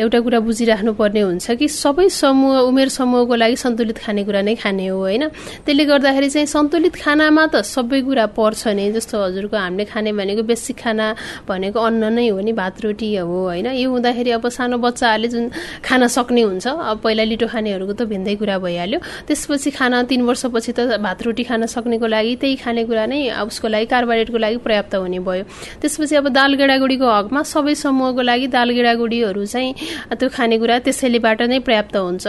एउटा 0.00 0.18
कुरा 0.22 0.40
बुझिराख्नु 0.46 0.92
पर्ने 0.94 1.20
हुन्छ 1.20 1.46
कि 1.58 1.66
सबै 1.66 2.08
समूह 2.14 2.70
उमेर 2.70 2.88
समूहको 2.88 3.34
लागि 3.34 3.56
सन्तुलित 3.58 3.98
खानेकुरा 4.06 4.40
नै 4.46 4.54
खाने 4.54 4.86
हो 4.86 4.98
होइन? 5.02 5.24
त्यसले 5.66 5.84
गर्दाखेरि 5.84 6.28
चाहिँ 6.30 6.46
सन्तुलित 6.46 6.94
खानामा 7.02 7.44
त 7.46 7.65
सबै 7.66 8.00
कुरा 8.06 8.26
पर्छ 8.38 8.62
नि। 8.78 8.84
जस्तो 8.94 9.16
हजुरको 9.24 9.56
हामीले 9.56 9.84
खाने 9.90 10.12
भनेको 10.14 10.42
बेसिक 10.46 10.76
खाना 10.78 11.06
भनेको 11.48 11.78
अन्न 11.80 12.12
नै 12.14 12.28
हो 12.28 12.40
नि 12.40 12.52
भात 12.52 12.80
रोटी 12.84 13.08
हो 13.16 13.26
होइन? 13.26 13.66
यो 13.74 13.90
हुँदाखेरि 13.90 14.30
अब 14.38 14.48
सानो 14.48 14.76
बच्चाहरूले 14.78 15.28
जुन 15.28 15.44
खान 15.82 16.06
सक्ने 16.06 16.42
हुन्छ 16.42 16.66
अब 16.66 16.98
पहिला 17.02 17.24
लिटो 17.26 17.46
खानेहरूको 17.46 17.92
त 17.92 18.02
भिन्दै 18.06 18.34
कुरा 18.36 18.56
भइहाल्यो। 18.62 18.98
त्यसपछि 19.26 19.70
खाना 19.78 20.02
तिन 20.10 20.22
वर्षपछि 20.22 20.72
त 20.72 20.80
भात 21.02 21.18
रोटी 21.26 21.44
खान 21.50 21.66
सक्नेको 21.66 22.06
लागि 22.06 22.32
त्यही 22.40 22.56
खानेकुरा 22.62 23.04
नै 23.06 23.18
उसको 23.42 23.66
लागि 23.68 23.86
कार्बोहाइड्रेटको 23.92 24.38
लागि 24.38 24.56
पर्याप्त 24.66 24.94
हुने 24.94 25.18
भयो। 25.26 25.44
त्यसपछि 25.82 26.14
अब 26.16 26.26
दाल 26.30 26.54
गेडागुडीको 26.60 27.06
हकमा 27.06 27.42
सबै 27.42 27.74
समूहको 27.74 28.22
लागि 28.22 28.46
दाल 28.54 28.68
गेडागुडीहरू 28.76 29.44
चाहिँ 29.44 29.72
त्यो 30.14 30.28
खानेकुरा 30.36 30.78
त्यसैलेबाट 30.86 31.40
नै 31.50 31.58
पर्याप्त 31.66 31.96
हुन्छ। 31.96 32.24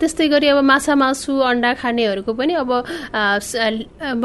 त्यस्तै 0.00 0.26
गरी 0.28 0.46
अब 0.52 0.58
माछा 0.62 0.94
मासु 0.94 1.32
अन्डा 1.32 1.70
खानेहरूको 1.82 2.32
पनि 2.32 2.52
अब 2.62 2.70
अब 3.12 4.22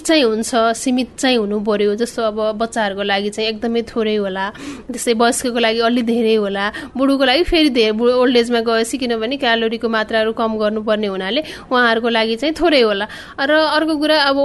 लिमिट 0.00 0.06
चाहिँ 0.06 0.24
हुन्छ 0.24 0.54
सीमित 0.76 1.08
चाहिँ 1.18 1.36
हुनु 1.36 1.60
पर्यो। 1.60 1.94
जस्तो 1.94 2.22
अब 2.22 2.56
बच्चाहरूको 2.56 3.02
लागि 3.02 3.30
चाहिँ 3.30 3.48
एकदमै 3.50 3.82
थोरै 3.84 4.16
होला। 4.16 4.44
त्यस्तै 4.88 5.12
वयस्कको 5.12 5.58
लागि 5.60 5.80
अलि 5.80 6.02
धेरै 6.02 6.34
होला। 6.40 6.64
बुढोको 6.96 7.24
लागि 7.24 7.42
फेरि 7.44 7.70
धेरै 7.70 7.92
बुढो 7.92 8.12
ओल्ड 8.16 8.36
एजमा 8.36 8.60
गएपछि 8.64 8.96
किनभने 8.98 9.36
क्यालोरीको 9.36 9.88
मात्राहरू 9.88 10.32
कम 10.32 10.56
गर्नुपर्ने 10.56 11.06
हुनाले 11.06 11.40
उहाँहरूको 11.68 12.08
लागि 12.08 12.36
चाहिँ 12.40 12.54
थोरै 12.56 12.80
होला। 12.80 13.06
र 13.36 13.52
अर्को 13.76 13.94
कुरा 14.00 14.16
अब 14.24 14.36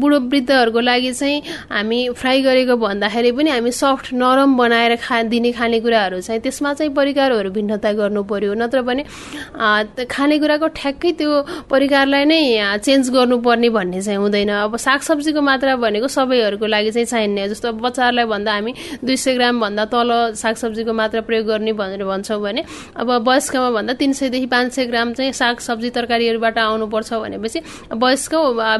बुढो 0.00 0.18
वृद्धहरूको 0.32 0.80
लागि 0.80 1.12
चाहिँ 1.12 1.36
हामी 1.68 1.98
फ्राई 2.16 2.38
गरेको 2.42 2.76
भन्दाखेरि 2.76 3.30
पनि 3.36 3.50
हामी 3.52 3.70
सफ्ट 3.72 4.12
नरम 4.16 4.56
बनाएर 4.56 4.96
खा 4.96 5.22
दिने 5.28 5.52
खानेकुराहरू 5.52 6.20
चाहिँ 6.20 6.40
त्यसमा 6.40 6.72
चाहिँ 6.74 6.92
परिकारहरू 6.96 7.50
भिन्नता 7.52 7.92
गर्नु 7.92 8.22
पर्यो। 8.24 8.54
नत्र 8.56 8.80
भने 8.82 9.02
खानेकुराको 10.08 10.66
ठ्याक्कै 10.72 11.12
त्यो 11.20 11.30
परिकारलाई 11.68 12.24
नै 12.24 12.40
चेन्ज 12.80 13.10
गर्नुपर्ने 13.12 13.68
भन्ने 13.68 14.00
चाहिँ 14.02 14.18
हुँदैन। 14.18 14.50
अब 14.62 14.76
सागसब्जीको 14.92 15.40
मात्रा 15.40 15.74
भनेको 15.76 16.08
सबैहरूको 16.08 16.66
लागि 16.66 16.90
चाहिँ 16.92 17.06
चाहिने 17.06 17.48
जस्तो 17.48 17.68
अब 17.68 17.80
बच्चाहरूलाई 17.80 18.24
भन्दा 18.28 18.52
हामी 18.52 18.72
दुई 19.00 19.16
सय 19.16 19.34
ग्रामभन्दा 19.34 19.84
तल 19.88 20.10
सागसब्जीको 20.36 20.92
मात्रा 20.92 21.20
प्रयोग 21.24 21.46
गर्ने 21.46 21.72
भनेर 21.72 22.04
भन्छौँ 22.04 22.40
भने 22.42 22.62
अब 23.00 23.10
वयस्कमा 23.28 23.70
भन्दा 23.72 23.92
तिन 23.96 24.12
सयदेखि 24.12 24.46
पाँच 24.46 24.72
सय 24.72 24.84
ग्राम 24.86 25.12
चाहिँ 25.16 25.32
सागसब्जी 25.32 25.90
तरकारीहरूबाट 25.96 26.58
आउनुपर्छ 26.58 27.12
भनेपछि 27.14 27.60
वयस्क 27.88 28.34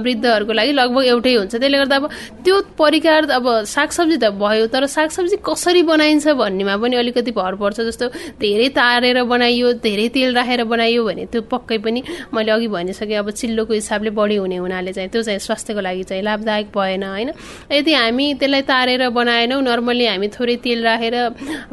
वृद्धहरूको 0.05 0.53
लागि 0.53 0.73
लगभग 0.73 1.05
एउटै 1.05 1.35
हुन्छ। 1.35 1.55
त्यसले 1.55 1.79
गर्दा 1.79 1.97
अब 1.97 2.09
त्यो 2.45 2.61
परिकार 2.79 3.31
अब 3.33 3.47
सागसब्जी 3.73 4.17
त 4.17 4.37
भयो 4.37 4.67
तर 4.69 4.87
सागसब्जी 4.93 5.37
कसरी 5.41 5.83
बनाइन्छ 5.89 6.29
भन्नेमा 6.37 6.77
पनि 6.77 6.97
अलिकति 6.97 7.33
भर 7.33 7.55
पर्छ। 7.57 7.81
जस्तो 7.89 8.09
धेरै 8.37 8.69
तारेर 8.77 9.23
बनाइयो 9.25 9.73
धेरै 9.81 10.09
तेल 10.13 10.37
राखेर 10.37 10.65
बनाइयो 10.69 11.05
भने 11.09 11.25
त्यो 11.33 11.41
पक्कै 11.49 11.79
पनि 11.81 12.03
मैले 12.35 12.53
अघि 12.53 12.69
भनिसकेँ 12.69 13.17
अब 13.17 13.31
चिल्लोको 13.33 13.73
हिसाबले 13.73 14.11
बढी 14.13 14.37
हुने 14.37 14.57
हुनाले 14.57 14.93
चाहिँ 14.93 15.09
त्यो 15.09 15.23
चाहिँ 15.23 15.39
स्वास्थ्यको 15.39 15.81
लागि 15.81 16.02
चाहिँ 16.05 16.23
लाभदायक 16.23 16.67
भएन 16.77 17.03
होइन? 17.03 17.31
यदि 17.73 17.93
हामी 17.93 18.35
त्यसलाई 18.35 18.63
तारेर 18.63 19.09
बनाएनौँ 19.09 19.63
नर्मली 19.63 20.07
हामी 20.07 20.29
थोरै 20.29 20.57
तेल 20.57 20.83
राखेर 20.85 21.15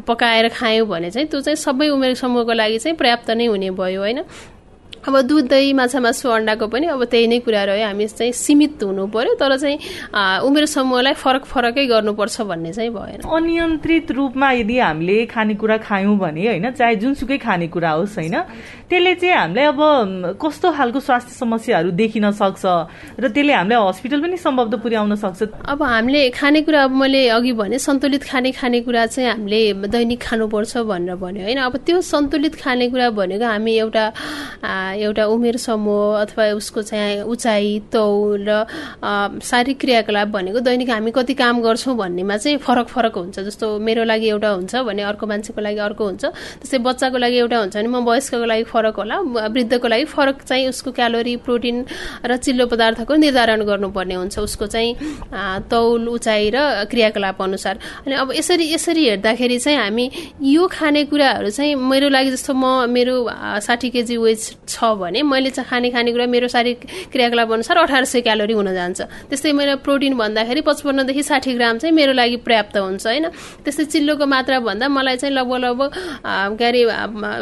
पकाएर 0.06 0.48
खायौँ 0.48 0.86
भने 0.86 1.10
चाहिँ 1.10 1.28
त्यो 1.28 1.40
चाहिँ 1.40 1.56
सबै 1.56 1.88
उमेर 1.88 2.14
समूहको 2.14 2.52
लागि 2.52 2.78
चाहिँ 2.78 2.96
पर्याप्त 2.96 3.30
नै 3.30 3.46
हुने 3.46 3.70
भयो 3.70 4.00
होइन? 4.00 4.20
अब 5.00 5.20
दुध 5.22 5.48
दही 5.48 5.72
माछा 5.72 6.00
मासु 6.00 6.28
अन्डाको 6.28 6.66
पनि 6.68 6.86
अब 6.92 7.04
त्यही 7.08 7.26
नै 7.26 7.38
कुरा 7.40 7.64
रह्यो। 7.64 7.86
हामी 7.88 8.06
चाहिँ 8.06 8.32
सीमित 8.36 8.82
हुनु 8.84 9.06
पर्यो 9.08 9.34
तर 9.40 9.56
चाहिँ 9.56 10.44
उमेर 10.44 10.64
समूहलाई 10.66 11.14
फरक 11.16 11.44
फरकै 11.48 11.86
गर्नुपर्छ 11.88 12.40
भन्ने 12.44 12.72
चाहिँ 12.72 12.90
भएन। 12.92 13.24
अनियन्त्रित 13.24 14.10
रूपमा 14.12 14.50
यदि 14.60 14.76
हामीले 14.78 15.16
खानेकुरा 15.32 15.76
खायौँ 15.88 16.16
भने 16.20 16.46
होइन 16.46 16.70
चाहे 16.76 16.96
जुनसुकै 17.00 17.38
खानेकुरा 17.40 17.90
होस् 17.96 18.18
होइन 18.18 18.36
त्यसले 18.90 19.14
चाहिँ 19.14 19.34
हामीलाई 19.36 19.64
अब 19.72 19.80
कस्तो 20.36 20.68
खालको 20.68 21.00
स्वास्थ्य 21.00 21.32
समस्याहरू 21.32 21.90
देखिन 21.96 22.30
सक्छ 22.36 22.64
र 23.16 23.28
त्यसले 23.32 23.52
हामीलाई 23.56 23.80
हस्पिटल 23.80 24.20
पनि 24.20 24.36
सम्भव 24.36 24.76
पुर्याउन 24.84 25.14
सक्छ। 25.16 25.64
अब 25.64 25.82
हामीले 25.82 26.28
खानेकुरा 26.36 26.84
अब 26.84 26.92
मैले 26.92 27.28
अघि 27.40 27.52
भने 27.56 27.78
सन्तुलित 27.80 28.22
खाने 28.28 28.52
खानेकुरा 28.52 29.06
चाहिँ 29.06 29.30
हामीले 29.30 29.88
दैनिक 29.88 30.20
खानुपर्छ 30.20 30.76
भनेर 30.84 31.16
भन्यो 31.16 31.42
होइन। 31.48 31.58
अब 31.64 31.76
त्यो 31.88 32.00
सन्तुलित 32.04 32.54
खानेकुरा 32.60 33.10
भनेको 33.16 33.46
हामी 33.48 33.72
एउटा 33.78 34.04
एउटा 34.94 35.24
उमेर 35.26 35.56
समूह 35.56 36.20
अथवा 36.20 36.44
उसको 36.56 36.82
चाहिँ 36.82 37.22
उचाइ 37.22 37.78
तौल 37.92 38.44
र 38.48 38.64
शारीरिक 39.42 39.80
क्रियाकलाप 39.80 40.28
भनेको 40.28 40.60
दैनिक 40.60 40.90
हामी 40.90 41.10
कति 41.10 41.34
काम 41.34 41.60
गर्छौँ 41.62 41.96
भन्नेमा 41.96 42.36
चाहिँ 42.36 42.58
फरक 42.58 42.88
फरक 42.88 43.14
हुन्छ। 43.16 43.38
जस्तो 43.40 43.78
मेरो 43.78 44.04
लागि 44.04 44.28
एउटा 44.28 44.48
हुन्छ 44.50 44.74
भने 44.86 45.02
अर्को 45.02 45.26
मान्छेको 45.26 45.60
लागि 45.60 45.78
अर्को 45.78 46.04
हुन्छ। 46.04 46.24
त्यस्तै 46.24 46.78
बच्चाको 46.78 47.18
लागि 47.18 47.36
एउटा 47.38 47.58
हुन्छ 47.58 47.76
भने 47.76 47.88
म 47.88 48.04
वयस्कको 48.08 48.44
लागि 48.44 48.64
फरक 48.72 48.96
होला। 48.96 49.16
वृद्धको 49.50 49.88
लागि 49.88 50.04
फरक 50.04 50.42
चाहिँ 50.42 50.68
उसको 50.68 50.90
क्यालोरी 50.92 51.36
प्रोटिन 51.44 51.76
र 52.24 52.36
चिल्लो 52.36 52.66
पदार्थको 52.66 53.14
निर्धारण 53.14 53.60
गर्नुपर्ने 53.64 54.14
हुन्छ 54.14 54.38
उसको 54.38 54.66
चाहिँ 54.66 54.94
तौल 55.70 56.08
उचाइ 56.08 56.50
र 56.54 56.84
क्रियाकलाप 56.90 57.42
अनुसार। 57.42 57.78
अनि 58.06 58.14
अब 58.14 58.32
यसरी 58.34 58.64
यसरी 58.74 59.08
हेर्दाखेरि 59.08 59.58
चाहिँ 59.58 59.78
हामी 59.78 60.10
यो 60.42 60.66
खानेकुराहरू 60.66 61.50
चाहिँ 61.50 61.74
मेरो 61.74 62.08
लागि 62.08 62.30
जस्तो 62.30 62.54
म 62.54 62.88
मेरो 62.90 63.16
साठी 63.60 63.90
केजी 63.90 64.16
वेट 64.16 64.38
छ 64.68 64.79
भने 64.80 65.22
मैले 65.22 65.50
चाहिँ 65.50 65.68
खाने 65.70 65.90
खानेकुरा 65.90 66.26
मेरो 66.26 66.48
शारीरिक 66.48 66.80
क्रियाकलाप 67.12 67.52
अनुसार 67.52 67.76
अठार 67.78 68.04
सय 68.04 68.20
क्यालोरी 68.20 68.54
हुन 68.54 68.72
जान्छ। 68.74 69.00
त्यस्तै 69.28 69.52
मेरो 69.52 69.76
प्रोटिन 69.84 70.14
भन्दाखेरि 70.16 70.60
पचपन्नदेखि 70.60 71.22
साठी 71.22 71.54
ग्राम 71.54 71.78
चाहिँ 71.78 71.94
मेरो 71.94 72.12
लागि 72.12 72.36
पर्याप्त 72.46 72.76
हुन्छ 72.76 73.06
होइन? 73.06 73.26
त्यस्तै 73.64 73.84
चिल्लोको 73.84 74.26
मात्रा 74.26 74.58
भन्दा 74.60 74.88
मलाई 74.88 75.16
चाहिँ 75.16 75.34
लगभग 75.34 75.58
लगभग 75.64 75.90
के 76.58 76.64
अरे 76.64 76.82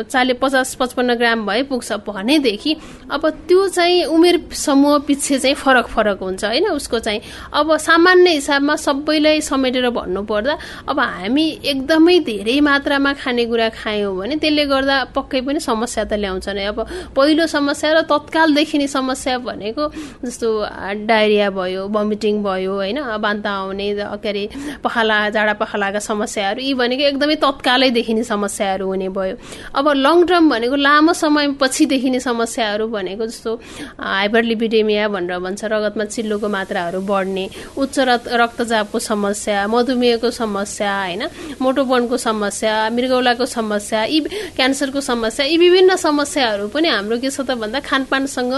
चालिस 0.05 0.37
पचास 0.41 0.75
पचपन्न 0.81 1.15
ग्राम 1.15 1.47
भए 1.47 1.63
पुग्छ 1.71 1.93
भनेदेखि 2.07 2.77
अब 3.11 3.23
त्यो 3.49 3.69
चाहिँ 3.69 4.05
उमेर 4.07 4.37
समूह 4.53 4.99
पछि 5.09 5.39
चाहिँ 5.39 5.55
फरक 5.55 5.87
फरक 5.89 6.19
हुन्छ 6.23 6.45
होइन? 6.45 6.67
उसको 6.69 6.99
चाहिँ 6.99 7.21
अब 7.55 7.77
सामान्य 7.79 8.31
हिसाबमा 8.31 8.77
सबैलाई 8.77 9.41
समेटेर 9.41 9.89
भन्नुपर्दा 9.91 10.55
अब 10.89 11.01
हामी 11.01 11.47
एकदमै 11.65 12.19
धेरै 12.29 12.61
मात्रामा 12.61 13.13
खानेकुरा 13.15 13.69
खायौँ 13.79 14.17
भने 14.17 14.37
त्यसले 14.37 14.65
गर्दा 14.67 14.97
पक्कै 15.17 15.41
पनि 15.47 15.61
समस्या 15.61 16.05
त 16.05 16.13
ल्याउँछ 16.19 16.49
नै। 16.49 16.65
अब 16.65 16.79
पहिलो 17.29 17.47
समस्या 17.47 17.93
र 17.93 18.01
तत्काल 18.09 18.55
देखिने 18.57 18.87
समस्या 18.89 19.37
भनेको 19.45 19.85
जस्तो 20.25 20.49
डायरिया 21.05 21.49
भयो 21.53 21.83
भमिटिङ 21.93 22.41
भयो 22.41 22.73
होइन? 22.73 22.99
बान्ता 23.21 23.51
आउने 23.53 23.89
के 23.93 24.29
अरे 24.29 24.45
पखाला 24.81 25.19
जाडा 25.37 25.53
पखालाका 25.61 26.01
समस्याहरू 26.01 26.61
यी 26.65 26.73
भनेको 26.73 27.05
एकदमै 27.05 27.37
तत्कालै 27.37 27.91
देखिने 27.93 28.25
समस्याहरू 28.25 28.87
हुने 28.89 29.09
भयो। 29.13 29.37
अब 29.77 29.89
लङ 30.01 30.25
टर्म 30.25 30.49
भनेको 30.49 30.77
लामो 30.81 31.13
समयपछि 31.13 31.87
देखिने 31.93 32.21
समस्याहरू 32.21 32.87
भनेको 32.89 33.27
जस्तो 33.29 33.53
हाइपरलिपिडेमिया 34.01 35.09
भनेर 35.13 35.39
भन्छ। 35.45 35.65
रगतमा 35.69 36.05
चिल्लोको 36.09 36.49
मात्राहरू 36.49 37.01
बढ्ने 37.05 37.45
उच्च 37.77 37.97
रक्तचापको 38.41 38.99
समस्या 39.05 39.67
मधुमेहको 39.69 40.31
समस्या 40.33 40.97
होइन? 40.97 41.23
मोटोपनको 41.61 42.17
समस्या 42.17 42.73
मृगौलाको 42.97 43.47
समस्या 43.53 44.05
यी 44.17 44.21
क्यान्सरको 44.57 45.01
समस्या 45.13 45.47
यी 45.47 45.57
विभिन्न 45.59 45.97
समस्याहरू 46.09 46.69
पनि 46.73 46.89
हाम्रो 46.89 47.18
के 47.19 47.31
छ 47.31 47.41
त 47.43 47.59
भन्दा 47.59 47.81
खानपानसँग 47.83 48.55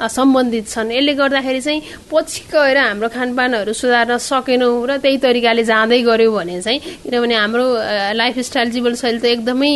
सम्बन्धित 0.00 0.66
छन्। 0.68 0.90
यसले 0.92 1.14
गर्दाखेरि 1.14 1.60
चाहिँ 1.60 1.80
पछि 2.10 2.42
गएर 2.52 2.78
हाम्रो 2.78 3.08
खानपानहरू 3.08 3.72
सुधार्न 3.72 4.18
सकेनौँ 4.18 4.86
र 4.86 4.98
त्यही 5.02 5.16
तरिकाले 5.18 5.62
जाँदै 5.64 6.00
गऱ्यौँ 6.02 6.34
भने 6.34 6.60
चाहिँ 6.62 6.80
किनभने 7.04 7.34
हाम्रो 7.34 7.66
लाइफस्टाइल 8.14 8.68
जीवनशैली 8.70 9.18
त 9.18 9.24
एकदमै 9.34 9.72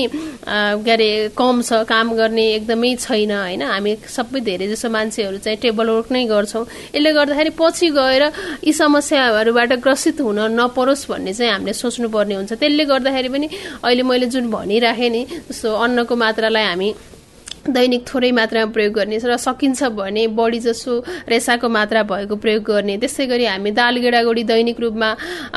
के 0.85 0.91
अरे 0.91 1.11
कम 1.37 1.63
छ 1.63 1.85
काम 1.89 2.07
गर्ने 2.17 2.45
एकदमै 2.59 2.95
छैन 2.97 3.33
होइन? 3.33 3.63
हामी 3.63 3.93
सबै 4.07 4.41
धेरै 4.41 4.67
जसो 4.73 4.89
मान्छेहरू 4.89 5.39
चाहिँ 5.45 5.59
टेबल 5.63 5.87
वर्क 5.91 6.09
नै 6.13 6.25
गर्छौँ। 6.27 6.65
यसले 6.95 7.11
गर्दाखेरि 7.13 7.51
पछि 7.59 7.89
गएर 7.99 8.23
यी 8.65 8.73
समस्याहरूबाट 8.73 9.73
ग्रसित 9.85 10.21
हुन 10.21 10.39
नपरोस् 10.57 11.09
भन्ने 11.11 11.33
चाहिँ 11.35 11.53
हामीले 11.53 11.73
सोच्नुपर्ने 11.73 12.35
हुन्छ। 12.35 12.53
त्यसले 12.59 12.85
गर्दाखेरि 12.85 13.29
पनि 13.29 13.47
अहिले 13.85 14.03
मैले 14.03 14.27
जुन 14.33 14.51
भनिराखेँ 14.51 15.11
नि 15.11 15.23
जस्तो 15.49 15.69
अन्नको 15.69 16.15
मात्रालाई 16.17 16.65
हामी 16.65 16.89
दैनिक 17.67 18.03
थोरै 18.07 18.31
मात्रामा 18.33 18.73
प्रयोग 18.73 18.93
गर्ने 18.95 19.19
र 19.19 19.37
सकिन्छ 19.37 19.83
भने 19.93 20.27
बढी 20.33 20.61
जसो 20.61 20.93
रेसाको 21.29 21.69
मात्रा 21.69 22.03
भएको 22.03 22.37
प्रयोग 22.37 22.63
गर्ने। 22.65 22.97
त्यस्तै 22.99 23.27
गरी 23.27 23.45
हामी 23.47 23.71
दाल 23.71 23.97
गेडागुडी 23.99 24.43
दैनिक 24.45 24.81
रूपमा 24.81 25.11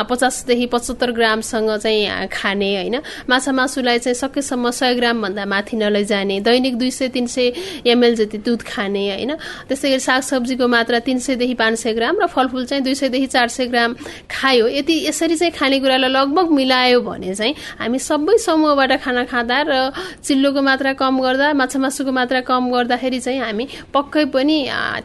पचासदेखि 0.10 0.66
पचहत्तर 0.66 1.12
ग्रामसँग 1.12 1.70
चाहिँ 1.78 2.28
खाने 2.28 2.70
होइन? 2.76 2.96
माछा 3.30 3.52
मासुलाई 3.52 4.00
चाहिँ 4.00 4.16
सकेसम्म 4.16 4.70
सय 4.72 4.94
ग्रामभन्दा 4.96 5.46
माथि 5.46 5.78
नलैजाने 5.78 6.40
दैनिक 6.42 6.78
दुई 6.78 6.92
सय 6.92 7.08
तिन 7.16 7.28
सय 7.28 7.52
एमएल 7.88 8.16
जति 8.16 8.38
दुध 8.44 8.62
खाने 8.64 9.04
होइन? 9.12 9.32
त्यस्तै 9.68 9.90
गरी 9.90 10.00
सागसब्जीको 10.00 10.68
मात्रा 10.68 11.00
तिन 11.00 11.20
सयदेखि 11.20 11.54
पाँच 11.54 11.80
सय 11.80 11.94
ग्राम 11.94 12.20
र 12.22 12.28
फलफुल 12.28 12.66
चाहिँ 12.66 12.84
दुई 12.84 12.96
सयदेखि 12.96 13.28
चार 13.28 13.48
सय 13.48 13.66
ग्राम 13.68 13.96
खायो। 14.32 14.68
यति 14.68 14.96
यसरी 15.08 15.36
चाहिँ 15.36 15.54
खानेकुरालाई 15.54 16.10
लगभग 16.12 16.52
मिलायो 16.52 17.02
भने 17.02 17.34
चाहिँ 17.36 17.56
हामी 17.80 18.00
सबै 18.00 18.38
समूहबाट 18.38 18.92
खाना 19.02 19.24
खाँदा 19.26 19.58
र 19.68 19.92
चिल्लोको 20.24 20.62
मात्रा 20.62 20.94
कम 20.94 21.20
गर्दा 21.22 21.54
माछा 21.54 21.80
मासुको 21.92 22.12
मात्रा 22.12 22.40
कम 22.48 22.72
गर्दाखेरि 22.72 23.20
चाहिँ 23.20 23.40
हामी 23.42 23.68
पक्कै 23.92 24.26
पनि 24.32 24.58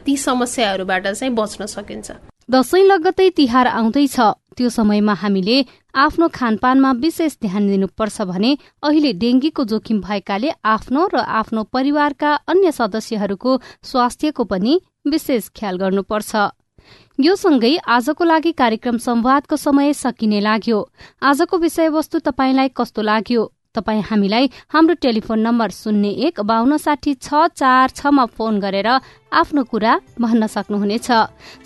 ती 0.06 0.16
समस्याहरूबाट 0.16 1.06
चाहिँ 1.08 1.34
बच्न 1.34 1.66
सकिन्छ। 1.66 2.10
दशैं 2.46 2.82
लगत्तै 2.86 3.28
तिहार 3.34 3.66
आउँदैछ। 3.68 4.18
त्यो 4.56 4.68
समयमा 4.70 5.14
हामीले 5.18 5.56
आफ्नो 5.98 6.26
खानपानमा 6.30 6.90
विशेष 7.02 7.32
ध्यान 7.42 7.66
दिनुपर्छ 7.66 8.22
भने 8.30 8.50
अहिले 8.86 9.12
डेंगीको 9.18 9.64
जोखिम 9.66 9.98
भएकाले 10.00 10.50
आफ्नो 10.64 11.02
र 11.10 11.16
आफ्नो 11.40 11.62
परिवारका 11.74 12.30
अन्य 12.46 12.70
सदस्यहरूको 12.72 13.50
स्वास्थ्यको 13.82 14.44
पनि 14.46 14.78
विशेष 15.10 15.50
ख्याल 15.58 15.76
गर्नुपर्छ। 15.82 16.32
यो 17.18 17.34
सँगै 17.34 17.74
आजको 17.82 18.24
लागि 18.24 18.52
कार्यक्रम 18.52 18.96
संवादको 19.02 19.56
समय 19.56 19.92
सकिने 19.92 20.40
लाग्यो। 20.40 20.78
आजको 21.20 21.58
विषयवस्तु 21.58 22.18
तपाईँलाई 22.22 22.68
कस्तो 22.78 23.02
लाग्यो? 23.02 23.42
तपाई 23.76 24.00
हामीलाई 24.08 24.50
हाम्रो 24.72 24.94
टेलिफोन 25.02 25.40
नम्बर 25.40 25.70
शून्य 25.72 26.08
एक 26.26 26.40
बान्न 26.42 26.76
साठी 26.78 27.14
छ 27.16 27.46
चार 27.54 27.90
छमा 27.96 28.24
फोन 28.36 28.60
गरेर 28.60 28.88
आफ्नो 29.32 29.62
कुरा 29.64 29.92
भन्न 30.20 30.46
सक्नुहुनेछ। 30.46 31.08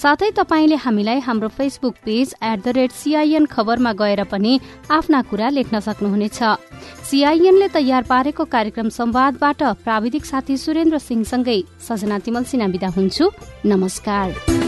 साथै 0.03 0.31
तपाईँले 0.37 0.77
हामीलाई 0.77 1.18
हाम्रो 1.20 1.49
Facebook 1.49 1.94
page 2.05 2.35
at 2.42 2.59
the 2.59 2.68
rate 2.77 2.90
CIN 2.92 3.46
खबरमा 3.46 3.92
गएर 3.94 4.25
पनि 4.27 4.59
आफ्ना 4.90 5.23
कुरा 5.31 5.49
लेख्न 5.51 5.81
सक्नुहुनेछ। 5.81 6.40
सीआईएनले 7.11 7.68
तयार 7.68 8.03
पारेको 8.11 8.44
कार्यक्रम 8.46 8.88
संवादबाट 8.90 9.62
प्राविधिक 9.85 10.25
साथी 10.25 10.57
सुरेन्द्र 10.57 10.99
सिंहसँगै 11.01 11.61
सजना 11.88 12.18
तिमल 12.18 12.44
सिना 12.44 12.66
विदा 12.66 12.88
हुन्छु। 12.96 13.31
नमस्कार। 13.66 14.60